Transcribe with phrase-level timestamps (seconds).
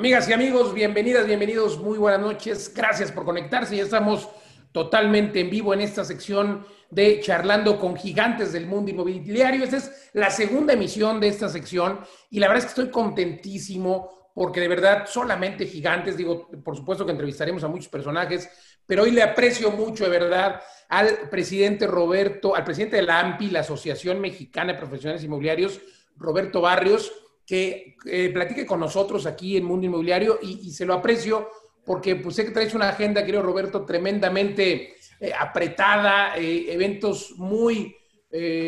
[0.00, 2.72] Amigas y amigos, bienvenidas, bienvenidos, muy buenas noches.
[2.74, 3.76] Gracias por conectarse.
[3.76, 4.30] Ya estamos
[4.72, 9.62] totalmente en vivo en esta sección de Charlando con Gigantes del Mundo Inmobiliario.
[9.62, 12.00] Esta es la segunda emisión de esta sección
[12.30, 17.04] y la verdad es que estoy contentísimo porque de verdad solamente gigantes, digo, por supuesto
[17.04, 18.48] que entrevistaremos a muchos personajes,
[18.86, 23.50] pero hoy le aprecio mucho de verdad al presidente Roberto, al presidente de la AMPI,
[23.50, 25.78] la Asociación Mexicana de Profesionales Inmobiliarios,
[26.16, 27.12] Roberto Barrios,
[27.50, 31.48] que eh, platique con nosotros aquí en Mundo Inmobiliario y, se lo aprecio
[31.84, 37.96] porque pues, sé que traes una agenda, querido Roberto, tremendamente eh, apretada, eh, eventos muy,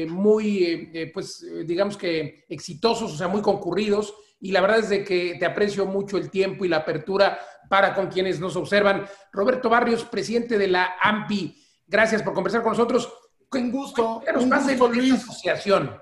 [0.08, 4.12] muy, pues digamos que exitosos, o sea, muy concurridos.
[4.40, 7.38] Y la verdad es de que te aprecio mucho el tiempo y la apertura
[7.70, 9.06] para con quienes nos observan.
[9.32, 11.56] Roberto Barrios, presidente de la AMPI,
[11.86, 13.08] gracias por conversar con nosotros.
[13.48, 14.20] Con gusto.
[14.34, 15.14] Un gusto, Luis.
[15.14, 16.01] Asociación.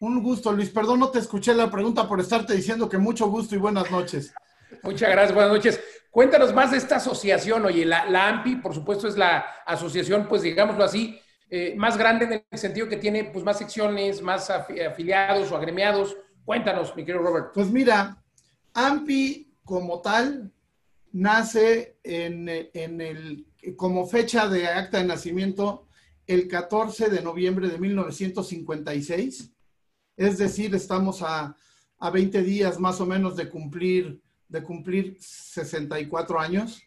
[0.00, 0.70] Un gusto, Luis.
[0.70, 4.32] Perdón, no te escuché la pregunta por estarte diciendo que mucho gusto y buenas noches.
[4.82, 5.78] Muchas gracias, buenas noches.
[6.10, 7.66] Cuéntanos más de esta asociación.
[7.66, 12.44] Oye, la, AMPI, por supuesto, es la asociación, pues digámoslo así, eh, más grande en
[12.50, 16.16] el sentido que tiene pues, más secciones, más afiliados o agremiados.
[16.46, 17.50] Cuéntanos, mi querido Robert.
[17.52, 18.24] Pues mira,
[18.72, 20.50] AMPI como tal
[21.12, 23.46] nace en, en el,
[23.76, 25.88] como fecha de acta de nacimiento
[26.26, 29.52] el 14 de noviembre de 1956
[30.20, 31.56] es decir, estamos a,
[32.12, 36.82] 20 días más o menos de cumplir, de cumplir 64 años.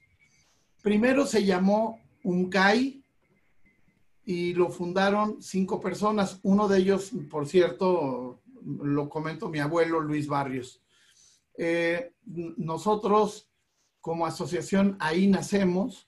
[0.83, 3.03] Primero se llamó UNCAI
[4.25, 6.39] y lo fundaron cinco personas.
[6.43, 10.81] Uno de ellos, por cierto, lo comento mi abuelo Luis Barrios.
[11.57, 13.49] Eh, nosotros,
[13.99, 16.07] como asociación, ahí nacemos.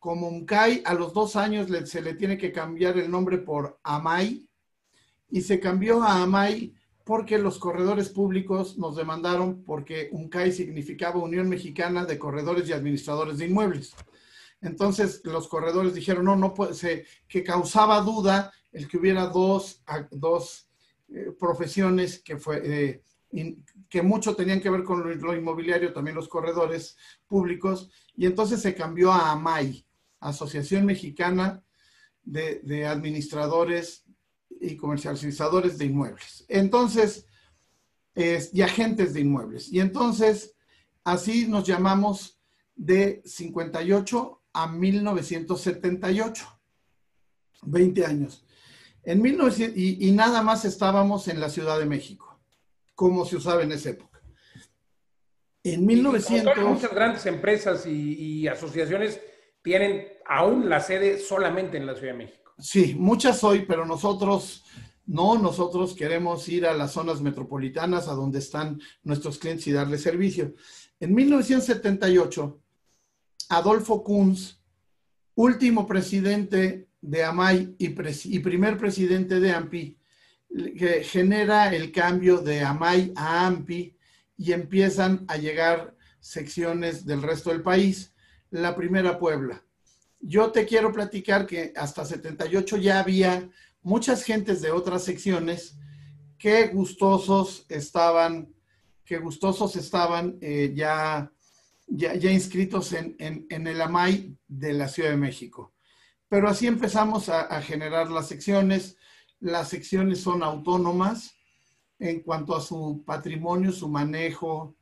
[0.00, 4.49] Como UNCAI, a los dos años se le tiene que cambiar el nombre por AMAI,
[5.30, 11.48] y se cambió a AMAI porque los corredores públicos nos demandaron porque UNCAI significaba Unión
[11.48, 13.94] Mexicana de Corredores y Administradores de Inmuebles.
[14.60, 20.68] Entonces los corredores dijeron, no, no puede que causaba duda el que hubiera dos, dos
[21.08, 23.02] eh, profesiones que, fue, eh,
[23.88, 26.96] que mucho tenían que ver con lo, inmobiliario, también los corredores
[27.26, 29.84] públicos, y entonces se cambió a AMAI,
[30.20, 31.64] Asociación Mexicana
[32.22, 34.04] de, de Administradores
[34.60, 36.44] y comercializadores de inmuebles.
[36.48, 37.26] Entonces,
[38.14, 39.72] y agentes de inmuebles.
[39.72, 40.54] Y entonces,
[41.04, 42.40] así nos llamamos
[42.74, 46.60] de 58 a 1978,
[47.62, 48.44] 20 años.
[49.02, 52.38] En 1900, y, nada más estábamos en la Ciudad de México,
[52.94, 54.20] como se usaba en esa época.
[55.62, 56.58] En 1900...
[56.58, 59.20] Muchas grandes empresas y, y asociaciones
[59.62, 62.39] tienen aún la sede solamente en la Ciudad de México.
[62.60, 64.64] Sí, muchas hoy, pero nosotros
[65.06, 70.02] no, nosotros queremos ir a las zonas metropolitanas, a donde están nuestros clientes y darles
[70.02, 70.54] servicio.
[71.00, 72.60] En 1978,
[73.48, 74.60] Adolfo Kunz,
[75.34, 79.98] último presidente de AMAI y, primer presidente de AMPI,
[80.78, 83.96] que genera el cambio de AMAI a AMPI
[84.36, 88.12] y empiezan a llegar secciones del resto del país.
[88.50, 89.64] La primera Puebla,
[90.20, 93.48] yo te quiero platicar que hasta 78 ya había
[93.82, 95.76] muchas gentes de otras secciones
[96.38, 98.54] que gustosos estaban,
[99.04, 101.32] que gustosos estaban eh, ya,
[101.86, 105.72] ya, inscritos en, el AMAI de la Ciudad de México.
[106.28, 108.96] Pero así empezamos a, generar las secciones.
[109.40, 111.34] Las secciones son autónomas
[111.98, 114.76] en cuanto a su patrimonio, su manejo,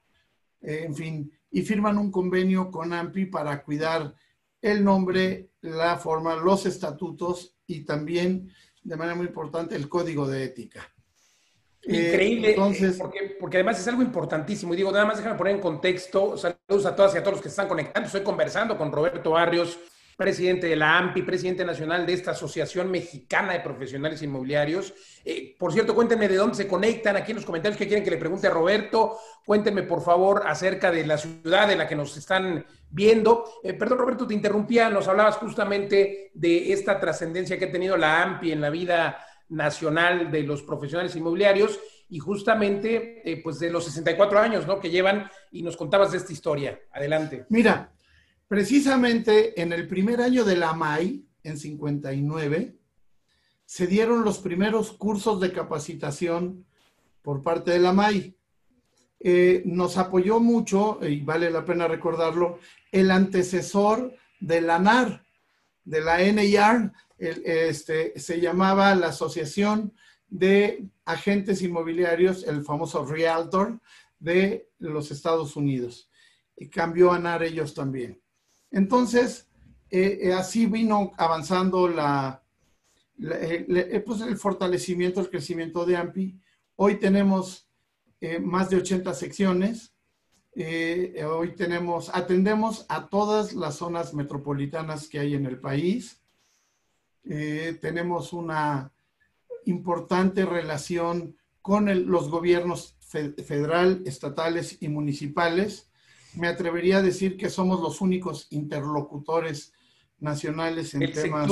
[0.60, 4.14] eh, en fin, y firman un convenio con AMPI para cuidar
[4.60, 8.52] el nombre, la forma, los estatutos y también,
[8.82, 10.92] de manera muy importante, el código de ética.
[11.84, 14.74] Increíble, eh, entonces, porque, porque, además es algo importantísimo.
[14.74, 17.42] Y digo, nada más déjame poner en contexto, saludos a todas y a todos los
[17.42, 18.06] que están conectando.
[18.06, 19.78] Estoy conversando con Roberto Barrios,
[20.16, 24.92] presidente de la AMPI, presidente nacional de esta Asociación Mexicana de Profesionales Inmobiliarios.
[25.24, 28.10] Eh, por cierto, cuéntenme de dónde se conectan, aquí en los comentarios que quieren que
[28.10, 29.16] le pregunte a Roberto.
[29.46, 33.44] Cuéntenme, por favor, acerca de la ciudad de la que nos están viendo.
[33.62, 38.22] Eh, perdón, Roberto, te interrumpía, nos hablabas justamente de esta trascendencia que ha tenido la
[38.22, 41.78] AMPI en la vida nacional de los profesionales inmobiliarios
[42.10, 44.80] y justamente eh, pues de los 64 años ¿no?
[44.80, 46.80] que llevan y nos contabas de esta historia.
[46.92, 47.46] Adelante.
[47.48, 47.92] Mira,
[48.48, 52.78] Precisamente en el primer año de la MAI, en 59,
[53.66, 56.64] se dieron los primeros cursos de capacitación
[57.20, 58.34] por parte de la MAI.
[59.20, 62.58] Eh, nos apoyó mucho, y vale la pena recordarlo,
[62.92, 65.24] el antecesor de la NAR,
[65.84, 69.92] de la NIR, este, se llamaba la Asociación
[70.28, 73.80] de Agentes Inmobiliarios, el famoso Realtor,
[74.18, 76.10] de los Estados Unidos.
[76.56, 78.20] Y cambió a NAR ellos también.
[78.70, 79.48] Entonces,
[79.90, 82.42] eh, eh, así vino avanzando la,
[83.18, 86.40] eh, pues el fortalecimiento, el crecimiento de AMPI.
[86.76, 87.66] Hoy tenemos
[88.40, 89.94] más de 80 secciones.
[91.24, 96.20] Hoy tenemos, atendemos a todas las zonas metropolitanas que hay en el país.
[97.22, 98.92] tenemos una
[99.66, 105.88] importante relación con los gobiernos federal, estatales y municipales.
[106.34, 109.72] Me atrevería a decir que somos los únicos interlocutores
[110.18, 111.50] nacionales en temas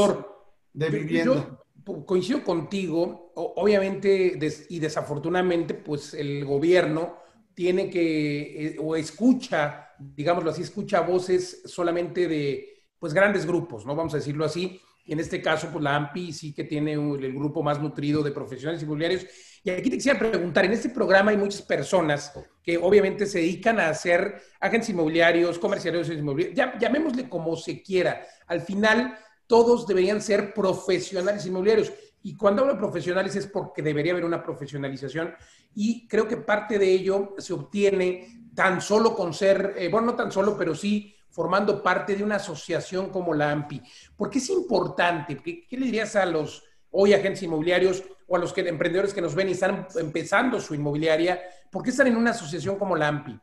[0.73, 1.61] de vivienda.
[2.05, 4.39] coincido contigo, obviamente
[4.69, 7.26] y desafortunadamente, pues el gobierno
[7.57, 13.97] tiene que, eh, o escucha, digámoslo así, escucha voces solamente de, pues grandes grupos, ¿no?
[13.97, 14.79] Vamos a decirlo así.
[15.07, 18.83] En este caso, pues la AMPI sí que tiene el grupo más nutrido de profesionales
[18.83, 19.25] inmobiliarios.
[19.65, 22.31] Y aquí te quisiera preguntar, en este programa hay muchas personas
[22.63, 28.21] que obviamente se dedican a hacer agentes inmobiliarios, comerciales inmobiliarios, llamémosle como se quiera.
[28.49, 29.17] Al final,
[29.47, 31.91] todos deberían ser profesionales inmobiliarios.
[32.27, 35.33] Y cuando hablo de profesionales es porque debería haber una profesionalización
[35.77, 40.15] y creo que parte de ello se obtiene tan solo con ser, eh, bueno, no
[40.17, 43.81] tan solo, pero sí formando parte de una asociación como la AMPI.
[44.17, 45.37] ¿Por qué es importante?
[45.37, 49.51] ¿Qué, le dirías a los hoy agentes inmobiliarios o a los emprendedores que nos ven
[49.51, 51.41] y están empezando su inmobiliaria?
[51.71, 53.39] ¿Por qué están en una asociación como la AMPI?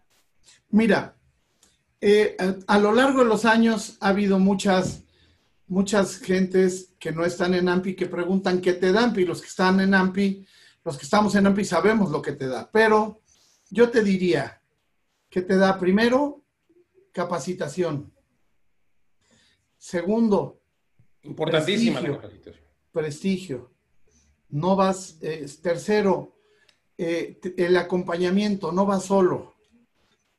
[0.71, 1.15] Mira,
[2.01, 2.35] eh,
[2.68, 5.03] a, lo largo de los años ha habido muchas,
[5.74, 9.25] muchas gentes que no están en AMPI que preguntan qué te da AMPI.
[9.25, 10.46] Los que están en AMPI,
[10.86, 12.70] los que estamos en AMPI sabemos lo que te da.
[12.72, 13.22] Pero
[13.72, 14.62] yo te diría
[15.30, 16.44] que te da primero
[17.12, 18.14] capacitación.
[19.75, 20.62] Segundo,
[21.24, 22.66] importantísima prestigio, capacitación.
[22.92, 23.74] Prestigio.
[24.50, 26.38] No vas, eh, tercero,
[27.00, 29.56] eh, el acompañamiento, no vas solo.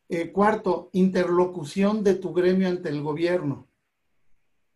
[0.09, 3.69] Eh, cuarto, interlocución de tu gremio ante el gobierno.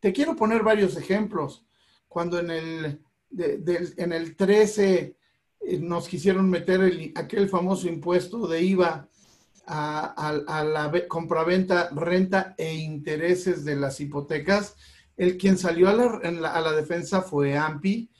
[0.00, 1.64] Te quiero poner varios ejemplos.
[2.08, 3.00] Cuando en el,
[3.36, 5.16] en el 13
[5.80, 9.08] nos quisieron meter el, aquel famoso impuesto de IVA
[9.66, 14.76] a, la compraventa, renta e intereses de las hipotecas.
[15.16, 18.10] El quien salió a la, a la defensa fue AMPI.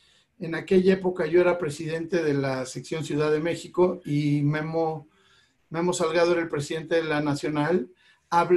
[0.40, 5.08] En aquella época yo era presidente de la sección Ciudad de México y Memo,
[5.70, 7.88] Memo Salgado era el presidente de la Nacional.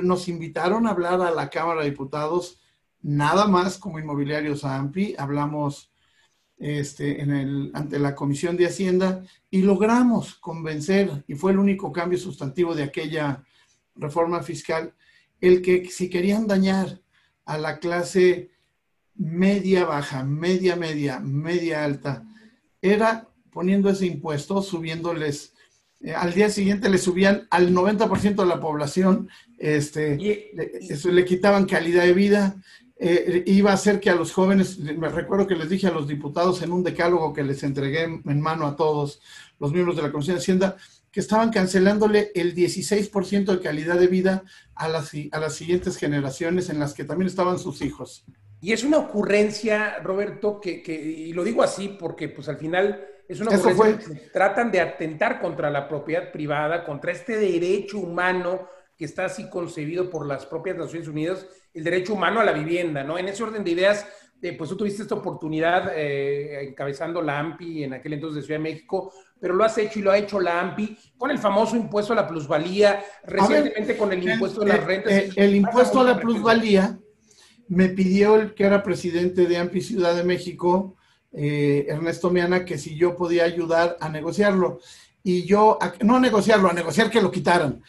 [0.03, 2.60] Nos invitaron a hablar a la Cámara de Diputados,
[3.01, 5.15] nada más como inmobiliarios a AMPI.
[5.17, 5.91] Hablamos
[6.57, 11.91] este, en el, ante la Comisión de Hacienda y logramos convencer, y fue el único
[11.91, 13.43] cambio sustantivo de aquella
[13.95, 14.93] reforma fiscal,
[15.39, 17.01] el que si querían dañar
[17.45, 18.51] a la clase
[19.15, 22.23] media baja, media media, media alta,
[22.81, 25.53] era poniendo ese impuesto, subiéndoles,
[25.99, 30.17] eh, al día siguiente le subían al 90% de la población, este,
[30.89, 32.55] eso, le quitaban calidad de vida,
[33.03, 36.07] eh, iba a ser que a los jóvenes, me recuerdo que les dije a los
[36.07, 39.21] diputados en un decálogo que les entregué en mano a todos
[39.59, 40.77] los miembros de la Comisión de Hacienda,
[41.11, 44.43] que estaban cancelándole el 16% de calidad de vida
[44.75, 48.23] a las, a las siguientes generaciones en las que también estaban sus hijos.
[48.61, 53.03] Y es una ocurrencia, Roberto, que, que y lo digo así porque pues al final
[53.27, 58.67] es una ocurrencia que tratan de atentar contra la propiedad privada, contra este derecho humano
[59.01, 63.03] que está así concebido por las propias Naciones Unidas, el derecho humano a la vivienda,
[63.03, 63.17] ¿no?
[63.17, 64.05] En ese orden de ideas,
[64.39, 68.59] eh, pues tú tuviste esta oportunidad eh, encabezando la AMPI en aquel entonces de Ciudad
[68.59, 71.75] de México, pero lo has hecho y lo ha hecho la AMPI con el famoso
[71.75, 75.11] impuesto a la plusvalía, recientemente con el impuesto de las rentas.
[75.11, 76.99] El, el impuesto a la plusvalía
[77.69, 80.95] me pidió el que era presidente de AMPI Ciudad de México,
[81.31, 84.79] eh, Ernesto Miana, que si yo podía ayudar a negociarlo.
[85.23, 87.81] Y yo, no a negociarlo, a negociar que lo quitaran.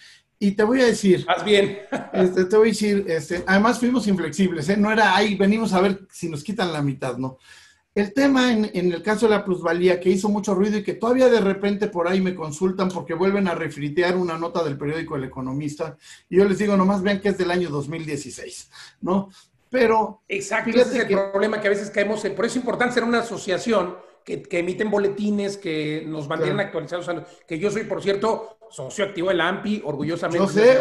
[0.43, 1.25] Y te voy a decir.
[1.27, 1.79] Más bien.
[2.13, 4.77] Este, te voy a decir, este, además fuimos inflexibles, ¿eh?
[4.77, 7.39] No era ahí, venimos a ver si nos quitan la mitad, ¿no?
[7.95, 10.93] El tema en, en, el caso de la plusvalía, que hizo mucho ruido y que
[10.93, 15.17] todavía de repente por ahí me consultan porque vuelven a refritear una nota del periódico
[15.17, 15.97] El Economista,
[16.29, 18.71] y yo les digo, nomás vean que es del año 2016,
[19.01, 19.31] ¿no?
[19.71, 20.23] Pero.
[20.29, 22.35] Exacto, ese es el problema que a veces caemos en.
[22.35, 27.11] Por eso es importante ser una asociación que, emiten boletines, que nos mantienen actualizados.
[27.47, 30.39] Que yo soy, por cierto, socio activo de la AMPI, orgullosamente.
[30.39, 30.79] Yo sé,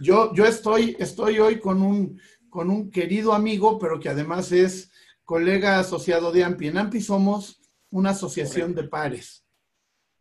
[0.00, 4.90] yo, yo estoy, estoy hoy con un, con un querido amigo, pero que además es
[5.24, 6.68] colega asociado de AMPI.
[6.68, 9.44] En AMPI somos una asociación de pares.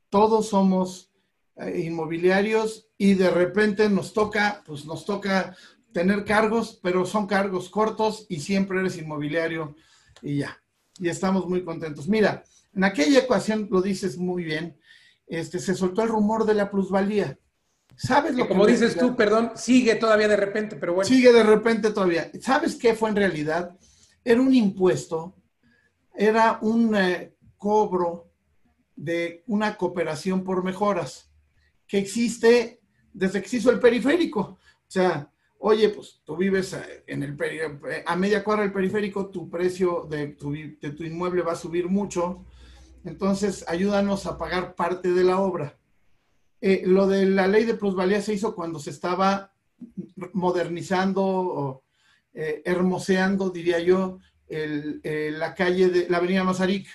[0.10, 1.12] Todos somos
[1.58, 5.56] eh, inmobiliarios y de repente nos toca, pues nos toca
[5.94, 9.76] tener cargos, pero son cargos cortos y siempre eres inmobiliario
[10.22, 10.62] y ya.
[10.98, 12.08] Y estamos muy contentos.
[12.08, 12.44] Mira,
[12.74, 14.78] en aquella ecuación lo dices muy bien,
[15.27, 17.38] este, se soltó el rumor de la plusvalía.
[17.98, 21.08] ¿Sabes lo como dices tú, perdón, sigue todavía de repente, pero bueno.
[21.08, 22.29] Sigue de repente todavía.
[22.41, 23.77] ¿Sabes qué fue en realidad?
[24.24, 25.36] Era un impuesto,
[26.13, 28.32] era un eh, cobro
[28.96, 31.32] de una cooperación por mejoras
[31.88, 32.82] que existe
[33.13, 34.41] desde que se hizo el periférico.
[34.41, 39.29] O sea, oye, pues tú vives eh, en el eh, a media cuadra del periférico,
[39.29, 42.46] tu precio de tu, de tu inmueble va a subir mucho,
[43.06, 45.78] entonces ayúdanos a pagar parte de la obra.
[46.62, 49.54] Eh, lo de la ley de plusvalía se hizo cuando se estaba
[50.34, 51.84] modernizando o
[52.34, 54.20] hermoseando, diría yo,
[54.50, 56.86] la calle de la avenida Mazarik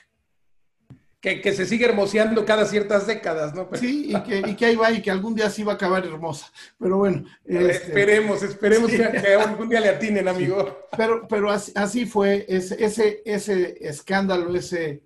[1.21, 3.69] que, se sigue hermoseando cada ciertas décadas, ¿no?
[3.75, 6.05] sí, y que, y que, ahí va y que algún día sí va a acabar
[6.07, 6.50] hermosa.
[6.79, 7.25] Pero bueno.
[7.45, 10.79] Este, esperemos, esperemos que, algún día le atinen, amigo.
[10.97, 15.02] Pero, pero así, fue ese, ese, ese escándalo, ese,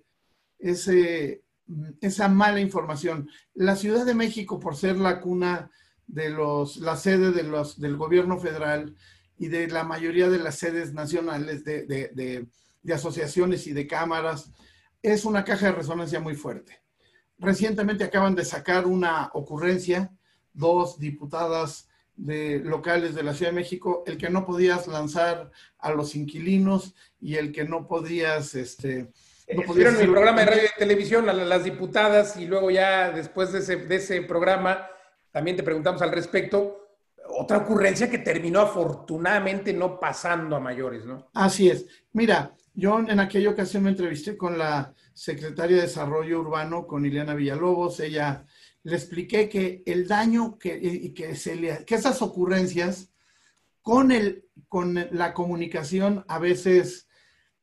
[0.69, 3.29] esa mala información.
[3.53, 5.69] La Ciudad de México, por ser la cuna
[6.07, 8.95] de los, la sede de los, del gobierno federal
[9.37, 12.47] y de la mayoría de las sedes nacionales de, de,
[12.83, 14.51] de asociaciones y de cámaras,
[15.01, 16.81] es una caja de resonancia muy fuerte.
[17.37, 20.11] Recientemente acaban de sacar una ocurrencia,
[20.53, 25.91] dos diputadas de locales de la Ciudad de México, el que no podías lanzar a
[25.91, 29.11] los inquilinos y el que no podías, este,
[29.53, 33.51] no podías mi programa de radio y televisión a las diputadas y luego ya después
[33.51, 34.87] de ese, de ese programa
[35.31, 36.81] también te preguntamos al respecto.
[37.37, 41.29] Otra ocurrencia que terminó afortunadamente no pasando a mayores, ¿no?
[41.33, 41.85] Así es.
[42.13, 47.33] Mira, yo en aquella ocasión me entrevisté con la secretaria de Desarrollo Urbano, con Ileana
[47.33, 47.99] Villalobos.
[47.99, 48.45] Ella
[48.83, 53.11] le expliqué que el daño que, que, se le, que esas ocurrencias
[53.81, 57.07] con, el, con la comunicación a veces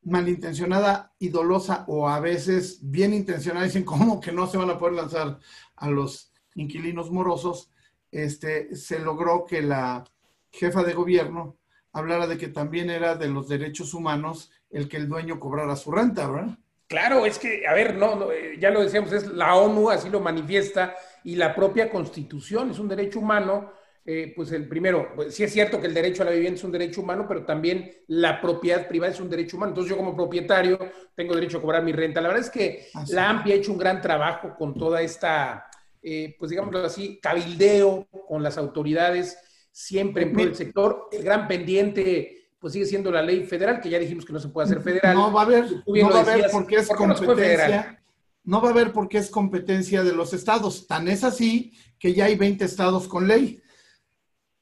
[0.04, 4.78] malintencionada y dolosa o a veces bien intencionada, dicen cómo que no se van a
[4.78, 5.38] poder lanzar
[5.76, 7.70] a los inquilinos morosos,
[8.10, 10.04] este, se logró que la
[10.50, 11.56] jefa de gobierno
[11.92, 15.92] hablara de que también era de los derechos humanos el que el dueño cobrara su
[15.92, 16.58] renta, ¿verdad?
[16.88, 20.20] Claro, es que, a ver, no, eh, ya lo decíamos, es la ONU así lo
[20.20, 20.94] manifiesta
[21.24, 23.72] y la propia Constitución es un derecho humano.
[24.04, 26.64] Eh, pues el primero, pues, sí es cierto que el derecho a la vivienda es
[26.64, 29.70] un derecho humano, pero también la propiedad privada es un derecho humano.
[29.70, 30.78] Entonces yo como propietario
[31.14, 32.20] tengo derecho a cobrar mi renta.
[32.20, 35.66] La verdad es que la AMPI ha hecho un gran trabajo con toda esta,
[36.02, 39.38] eh, pues digámoslo así, cabildeo con las autoridades,
[39.70, 41.08] siempre en todo el sector.
[41.12, 44.48] El gran pendiente pues sigue siendo la ley federal, que ya dijimos que no se
[44.48, 45.16] puede hacer federal.
[45.16, 48.00] No va a haber, no va a haber porque es competencia.
[48.44, 50.86] No, va a haber porque es competencia de los estados.
[50.88, 53.61] Tan es así que ya hay 20 estados con ley.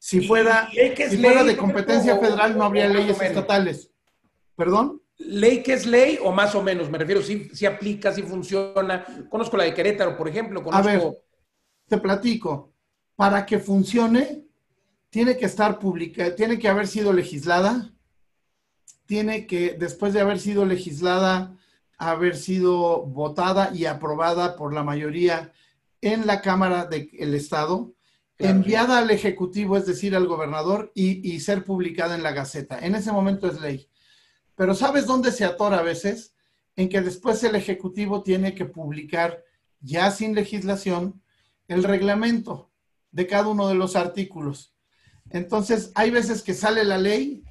[0.03, 3.91] Si fuera, si fuera de competencia federal, no habría leyes estatales.
[4.57, 5.03] ¿Perdón?
[5.19, 6.89] ¿Ley que es ley o más o menos?
[6.89, 9.05] Me refiero, si, si aplica, si funciona.
[9.29, 10.63] Conozco la de Querétaro, por ejemplo.
[10.63, 10.89] Conozco...
[10.89, 11.03] A ver,
[11.87, 12.73] te platico.
[13.15, 14.47] Para que funcione,
[15.11, 17.93] tiene que estar publicada, tiene que haber sido legislada,
[19.05, 21.59] tiene que, después de haber sido legislada,
[21.99, 25.53] haber sido votada y aprobada por la mayoría
[26.01, 27.93] en la Cámara del Estado,
[28.41, 32.79] enviada al Ejecutivo, es decir, al gobernador, y, y, ser publicada en la Gaceta.
[32.79, 33.89] En ese momento es ley.
[34.57, 36.35] Pero ¿sabes dónde se atora a veces?
[36.77, 39.45] En que después el Ejecutivo tiene que publicar,
[39.81, 41.23] ya sin legislación,
[41.69, 42.71] el reglamento
[43.13, 44.75] de cada uno de los artículos.
[45.31, 47.45] Entonces, hay veces que sale la ley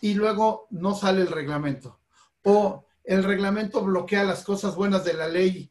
[0.00, 2.00] y luego no sale el reglamento.
[2.42, 5.70] O el reglamento bloquea las cosas buenas de la ley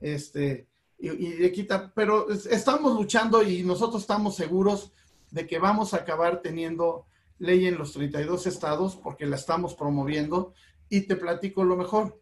[0.00, 1.92] este, y, le quita.
[1.94, 4.92] Pero estamos luchando y nosotros estamos seguros
[5.30, 7.06] de que vamos a acabar teniendo
[7.38, 10.54] ley en los 32 estados porque la estamos promoviendo.
[10.88, 12.20] Y te platico lo mejor.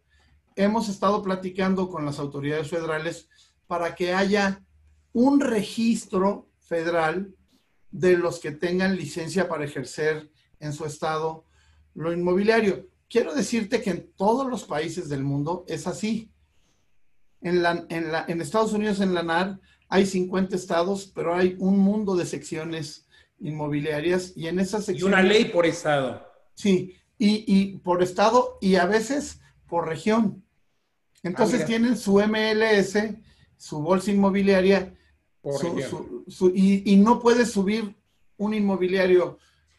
[0.55, 3.29] Hemos estado platicando con las autoridades federales
[3.67, 4.63] para que haya
[5.13, 7.35] un registro federal
[7.91, 10.29] de los que tengan licencia para ejercer
[10.59, 11.45] en su estado
[11.93, 12.87] lo inmobiliario.
[13.09, 16.29] Quiero decirte que en todos los países del mundo es así.
[17.41, 21.55] En, la, en, la, en Estados Unidos, en la NAR, hay 50 estados, pero hay
[21.59, 23.07] un mundo de secciones
[23.39, 25.17] inmobiliarias y en esas secciones...
[25.17, 26.25] Y una ley por estado.
[26.55, 30.43] Sí, y, y por estado y a veces por región.
[31.23, 32.97] Entonces ah, tienen su MLS,
[33.57, 34.95] su bolsa inmobiliaria,
[36.53, 37.95] y, no puede subir
[38.37, 39.37] un inmobiliario,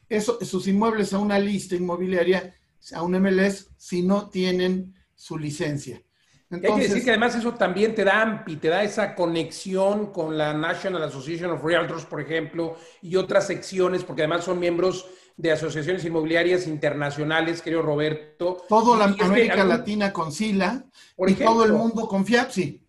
[0.08, 2.54] eso, sus inmuebles a una lista inmobiliaria,
[2.94, 6.02] a un MLS, si no tienen su licencia.
[6.48, 10.12] Entonces, hay que decir que además eso también te da AMPI, te da esa conexión
[10.12, 15.06] con la National Association of Realtors, por ejemplo, y otras secciones, porque además son miembros
[15.36, 18.64] de asociaciones inmobiliarias internacionales, querido Roberto.
[18.68, 20.84] Toda la América Latina con SILA
[21.18, 22.80] y todo el mundo con FIAPSI.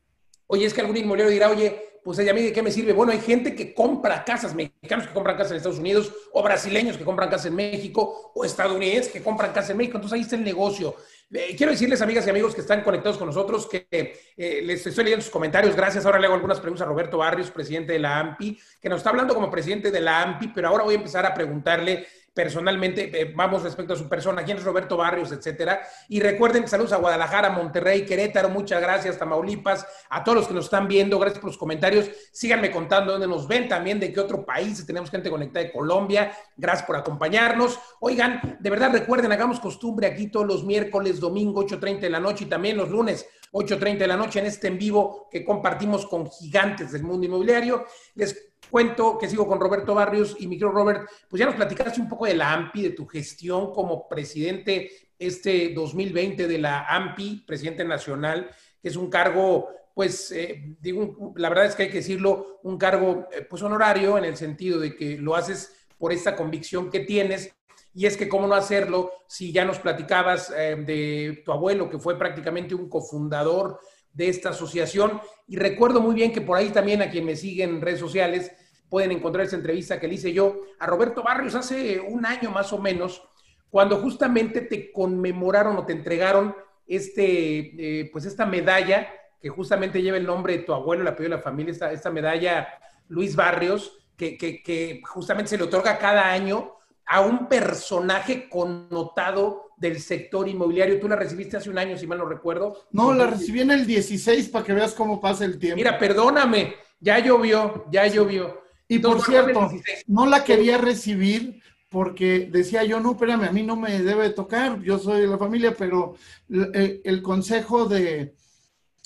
[0.47, 2.93] Oye, es que algún inmobiliario dirá, oye, pues a mí de qué me sirve.
[2.93, 6.95] Bueno, hay gente que compra casas, mexicanos que compran casas en Estados Unidos, o brasileños
[6.95, 9.97] que compran casas en México, o estadounidenses que compran casas en México.
[9.97, 10.95] Entonces ahí está el negocio.
[11.29, 15.03] Eh, quiero decirles, amigas y amigos que están conectados con nosotros, que eh, les estoy
[15.03, 15.75] leyendo sus comentarios.
[15.75, 16.05] Gracias.
[16.05, 19.09] Ahora le hago algunas preguntas a Roberto Barrios, presidente de la AMPI, que nos está
[19.09, 23.33] hablando como presidente de la AMPI, pero ahora voy a empezar a preguntarle personalmente, eh,
[23.35, 25.81] vamos respecto a su persona, quién es Roberto Barrios, etcétera.
[26.07, 30.65] Y recuerden, saludos a Guadalajara, Monterrey, Querétaro, muchas gracias, Tamaulipas, a todos los que nos
[30.65, 32.11] están viendo, gracias por los comentarios.
[32.31, 36.31] Síganme contando dónde nos ven también, de qué otro país tenemos gente conectada de Colombia.
[36.55, 37.79] Gracias por acompañarnos.
[38.01, 42.43] Oigan, de verdad recuerden, hagamos costumbre aquí todos los miércoles, domingo, 8.30 de la noche
[42.43, 46.29] y también los lunes, 8.30 de la noche en este en vivo que compartimos con
[46.29, 47.85] gigantes del mundo inmobiliario.
[48.13, 52.01] Les cuento que sigo con Roberto Barrios y mi querido Robert, pues ya nos platicaste
[52.01, 57.43] un poco de la AMPI, de tu gestión como presidente este 2020 de la AMPI,
[57.47, 58.49] presidente nacional,
[58.81, 62.77] que es un cargo, pues, eh, digo, la verdad es que hay que decirlo, un
[62.77, 66.99] cargo, eh, pues, honorario en el sentido de que lo haces por esta convicción que
[67.01, 67.53] tienes.
[67.93, 71.97] Y es que, ¿cómo no hacerlo si ya nos platicabas eh, de tu abuelo, que
[71.97, 73.79] fue prácticamente un cofundador
[74.17, 75.21] de esta asociación.
[75.47, 78.51] Y recuerdo muy bien que por ahí también a quien me siguen en redes sociales
[78.89, 82.73] pueden encontrar esa entrevista que le hice yo a Roberto Barrios hace un año más
[82.73, 83.21] o menos,
[83.69, 86.55] cuando justamente te conmemoraron o te entregaron
[86.87, 89.07] este, eh, pues esta medalla
[89.39, 92.09] que justamente lleva el nombre de tu abuelo, el apellido de la familia, esta, esta
[92.09, 92.69] medalla
[93.09, 96.73] Luis Barrios, que, que, que justamente se le otorga cada año
[97.07, 100.99] a un personaje connotado del sector inmobiliario.
[100.99, 102.85] Tú la recibiste hace un año, si mal no recuerdo.
[102.91, 105.77] No, la recibí en el 16 para que veas cómo pasa el tiempo.
[105.77, 108.61] Mira, perdóname, ya llovió, ya llovió.
[108.89, 109.69] Y por cierto,
[110.07, 114.81] no la quería recibir porque decía yo, no, espérame, a mí no me debe tocar,
[114.81, 116.15] yo soy de la familia, pero
[116.49, 118.35] el, consejo de,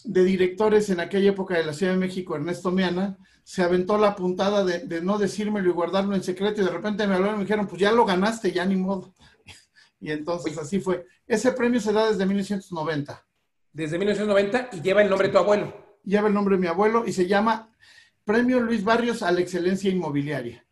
[0.03, 3.17] de, directores en aquella época de la Ciudad de México, Ernesto Miana,
[3.51, 7.05] se aventó la puntada de, de, no decírmelo y guardarlo en secreto y de repente
[7.05, 9.13] me hablaron y me dijeron, pues ya lo ganaste, ya ni modo.
[9.99, 11.05] Y entonces así fue.
[11.27, 13.27] Ese premio se da desde 1990.
[13.73, 15.97] Desde 1990 y lleva el nombre de tu abuelo.
[16.05, 17.69] Lleva el nombre de mi abuelo y se llama
[18.23, 20.65] Premio Luis Barrios a la Excelencia Inmobiliaria.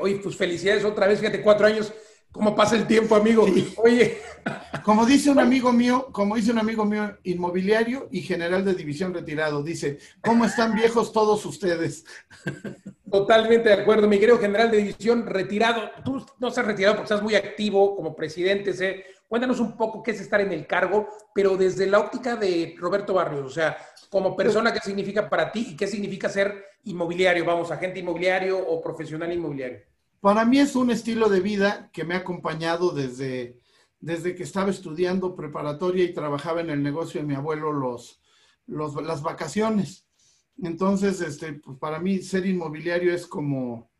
[0.00, 1.94] Oye, pues felicidades otra vez, fíjate, cuatro años
[2.32, 3.46] ¿Cómo pasa el tiempo, amigo?
[3.82, 4.18] Oye.
[4.84, 9.12] Como dice un amigo mío, como dice un amigo mío, inmobiliario y general de división
[9.12, 12.04] retirado, dice, ¿cómo están viejos todos ustedes?
[13.10, 15.90] Totalmente de acuerdo, mi querido general de división retirado.
[16.04, 19.04] Tú no estás retirado porque estás muy activo como presidente, sé.
[19.26, 23.14] Cuéntanos un poco qué es estar en el cargo, pero desde la óptica de Roberto
[23.14, 23.76] Barrios, o sea,
[24.08, 28.80] como persona, ¿qué significa para ti y qué significa ser inmobiliario, vamos, agente inmobiliario o
[28.80, 29.80] profesional inmobiliario?
[30.20, 33.58] Para mí es un estilo de vida que me ha acompañado desde,
[34.00, 38.20] desde que estaba estudiando preparatoria y trabajaba en el negocio de mi abuelo los,
[38.66, 40.06] las vacaciones.
[40.62, 43.90] Entonces, este, pues para mí ser inmobiliario es como...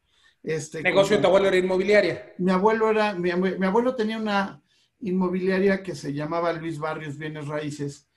[0.43, 2.35] Este, ¿Negocio de tu abuelo era inmobiliaria?
[2.39, 4.63] Mi abuelo era, mi, mi, abuelo tenía una
[5.01, 8.09] inmobiliaria que se llamaba Luis Barrios Bienes Raíces,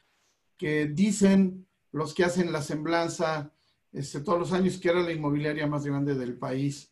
[0.58, 3.52] que dicen los que hacen la semblanza
[3.92, 6.92] este, todos los años que era la inmobiliaria más grande del país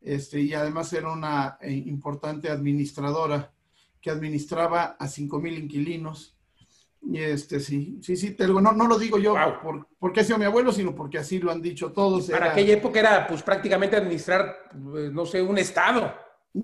[0.00, 3.52] este, y además era una eh, importante administradora
[4.00, 6.36] que administraba a 5 mil inquilinos.
[7.02, 10.38] Y este, sí, sí, sí, te no, no lo digo yo por, porque ha sido
[10.38, 12.28] mi abuelo, sino porque así lo han dicho todos.
[12.30, 16.14] Para aquella época era, pues, prácticamente administrar, pues, no sé, un estado.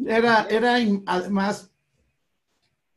[0.07, 1.73] Era, era además,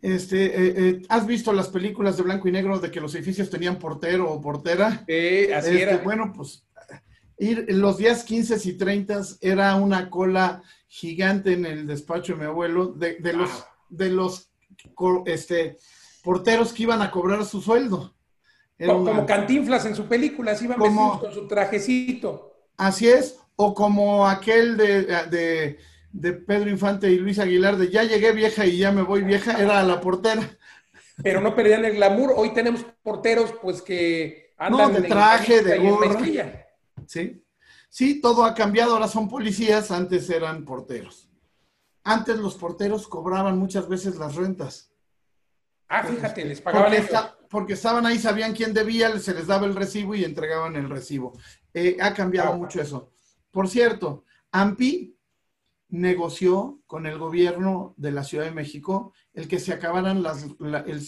[0.02, 3.50] este, eh, eh, ¿has visto las películas de blanco y negro de que los edificios
[3.50, 5.04] tenían portero o portera?
[5.08, 5.98] Sí, así este, era.
[5.98, 6.66] Bueno, pues
[7.40, 12.46] ir los días 15 y 30 era una cola gigante en el despacho de mi
[12.46, 14.52] abuelo de, los de los
[15.26, 15.78] este,
[16.24, 18.16] porteros que iban a cobrar su sueldo.
[18.86, 22.54] como, cantinflas en su película, así iban como, con su trajecito.
[22.78, 25.78] Así es, o como aquel de,
[26.12, 29.62] de, Pedro Infante y Luis Aguilar de ya llegué vieja y ya me voy vieja,
[29.62, 30.42] era la portera.
[31.22, 32.34] Pero no perdían el glamour.
[32.36, 36.18] Hoy tenemos porteros pues que andan de traje, de gorra.
[37.06, 37.44] ¿sí?
[37.90, 41.29] Sí, todo ha cambiado, ahora son policías, antes eran porteros.
[42.10, 44.92] Antes los porteros cobraban muchas veces las rentas.
[45.88, 47.18] Ah, fíjate, les pagaban porque,
[47.50, 51.38] porque estaban ahí, sabían quién debía, se les daba el recibo y entregaban el recibo.
[51.72, 53.12] Eh, ha cambiado mucho eso.
[53.52, 55.20] Por cierto, AMPI
[55.90, 61.04] negoció con el gobierno de la Ciudad de México el que se acabaran las, el,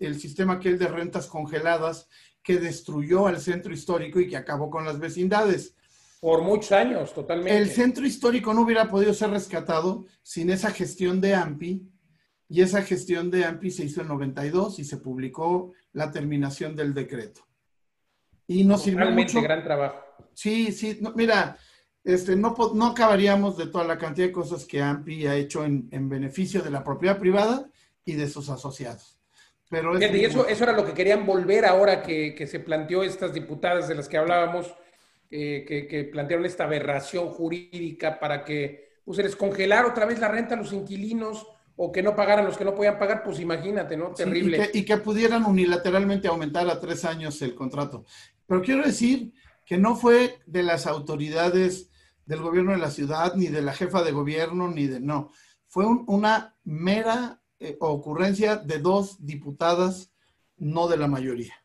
[0.00, 2.08] el, sistema aquel de rentas congeladas
[2.42, 5.76] que destruyó al centro histórico y que acabó con las vecindades.
[6.24, 7.54] Por muchos años, totalmente.
[7.54, 11.86] El centro histórico no hubiera podido ser rescatado sin esa gestión de AMPI,
[12.48, 16.94] y esa gestión de AMPI se hizo en 92 y se publicó la terminación del
[16.94, 17.46] decreto.
[18.46, 19.42] Y nos sirvió mucho.
[19.42, 19.98] gran trabajo.
[20.32, 21.58] Sí, sí, mira,
[22.02, 26.08] este, no, no acabaríamos de toda la cantidad de cosas que AMPI ha hecho en,
[26.08, 27.68] beneficio de la propiedad privada
[28.02, 29.20] y de sus asociados.
[29.68, 33.94] Pero eso, eso era lo que querían volver ahora que, se planteó estas diputadas de
[33.94, 34.74] las que hablábamos,
[35.36, 40.28] eh, que, plantearon esta aberración jurídica para que pues, se les congelara otra vez la
[40.28, 41.44] renta a los inquilinos
[41.74, 44.14] o que no pagaran los que no podían pagar, pues imagínate, ¿no?
[44.14, 44.70] Terrible.
[44.72, 48.04] y, que, pudieran unilateralmente aumentar a tres años el contrato.
[48.46, 49.32] Pero quiero decir
[49.66, 51.90] que no fue de las autoridades
[52.26, 55.32] del gobierno de la ciudad, ni de la jefa de gobierno, ni de no.
[55.66, 60.12] Fue una mera eh, ocurrencia de dos diputadas,
[60.56, 61.63] no de la mayoría.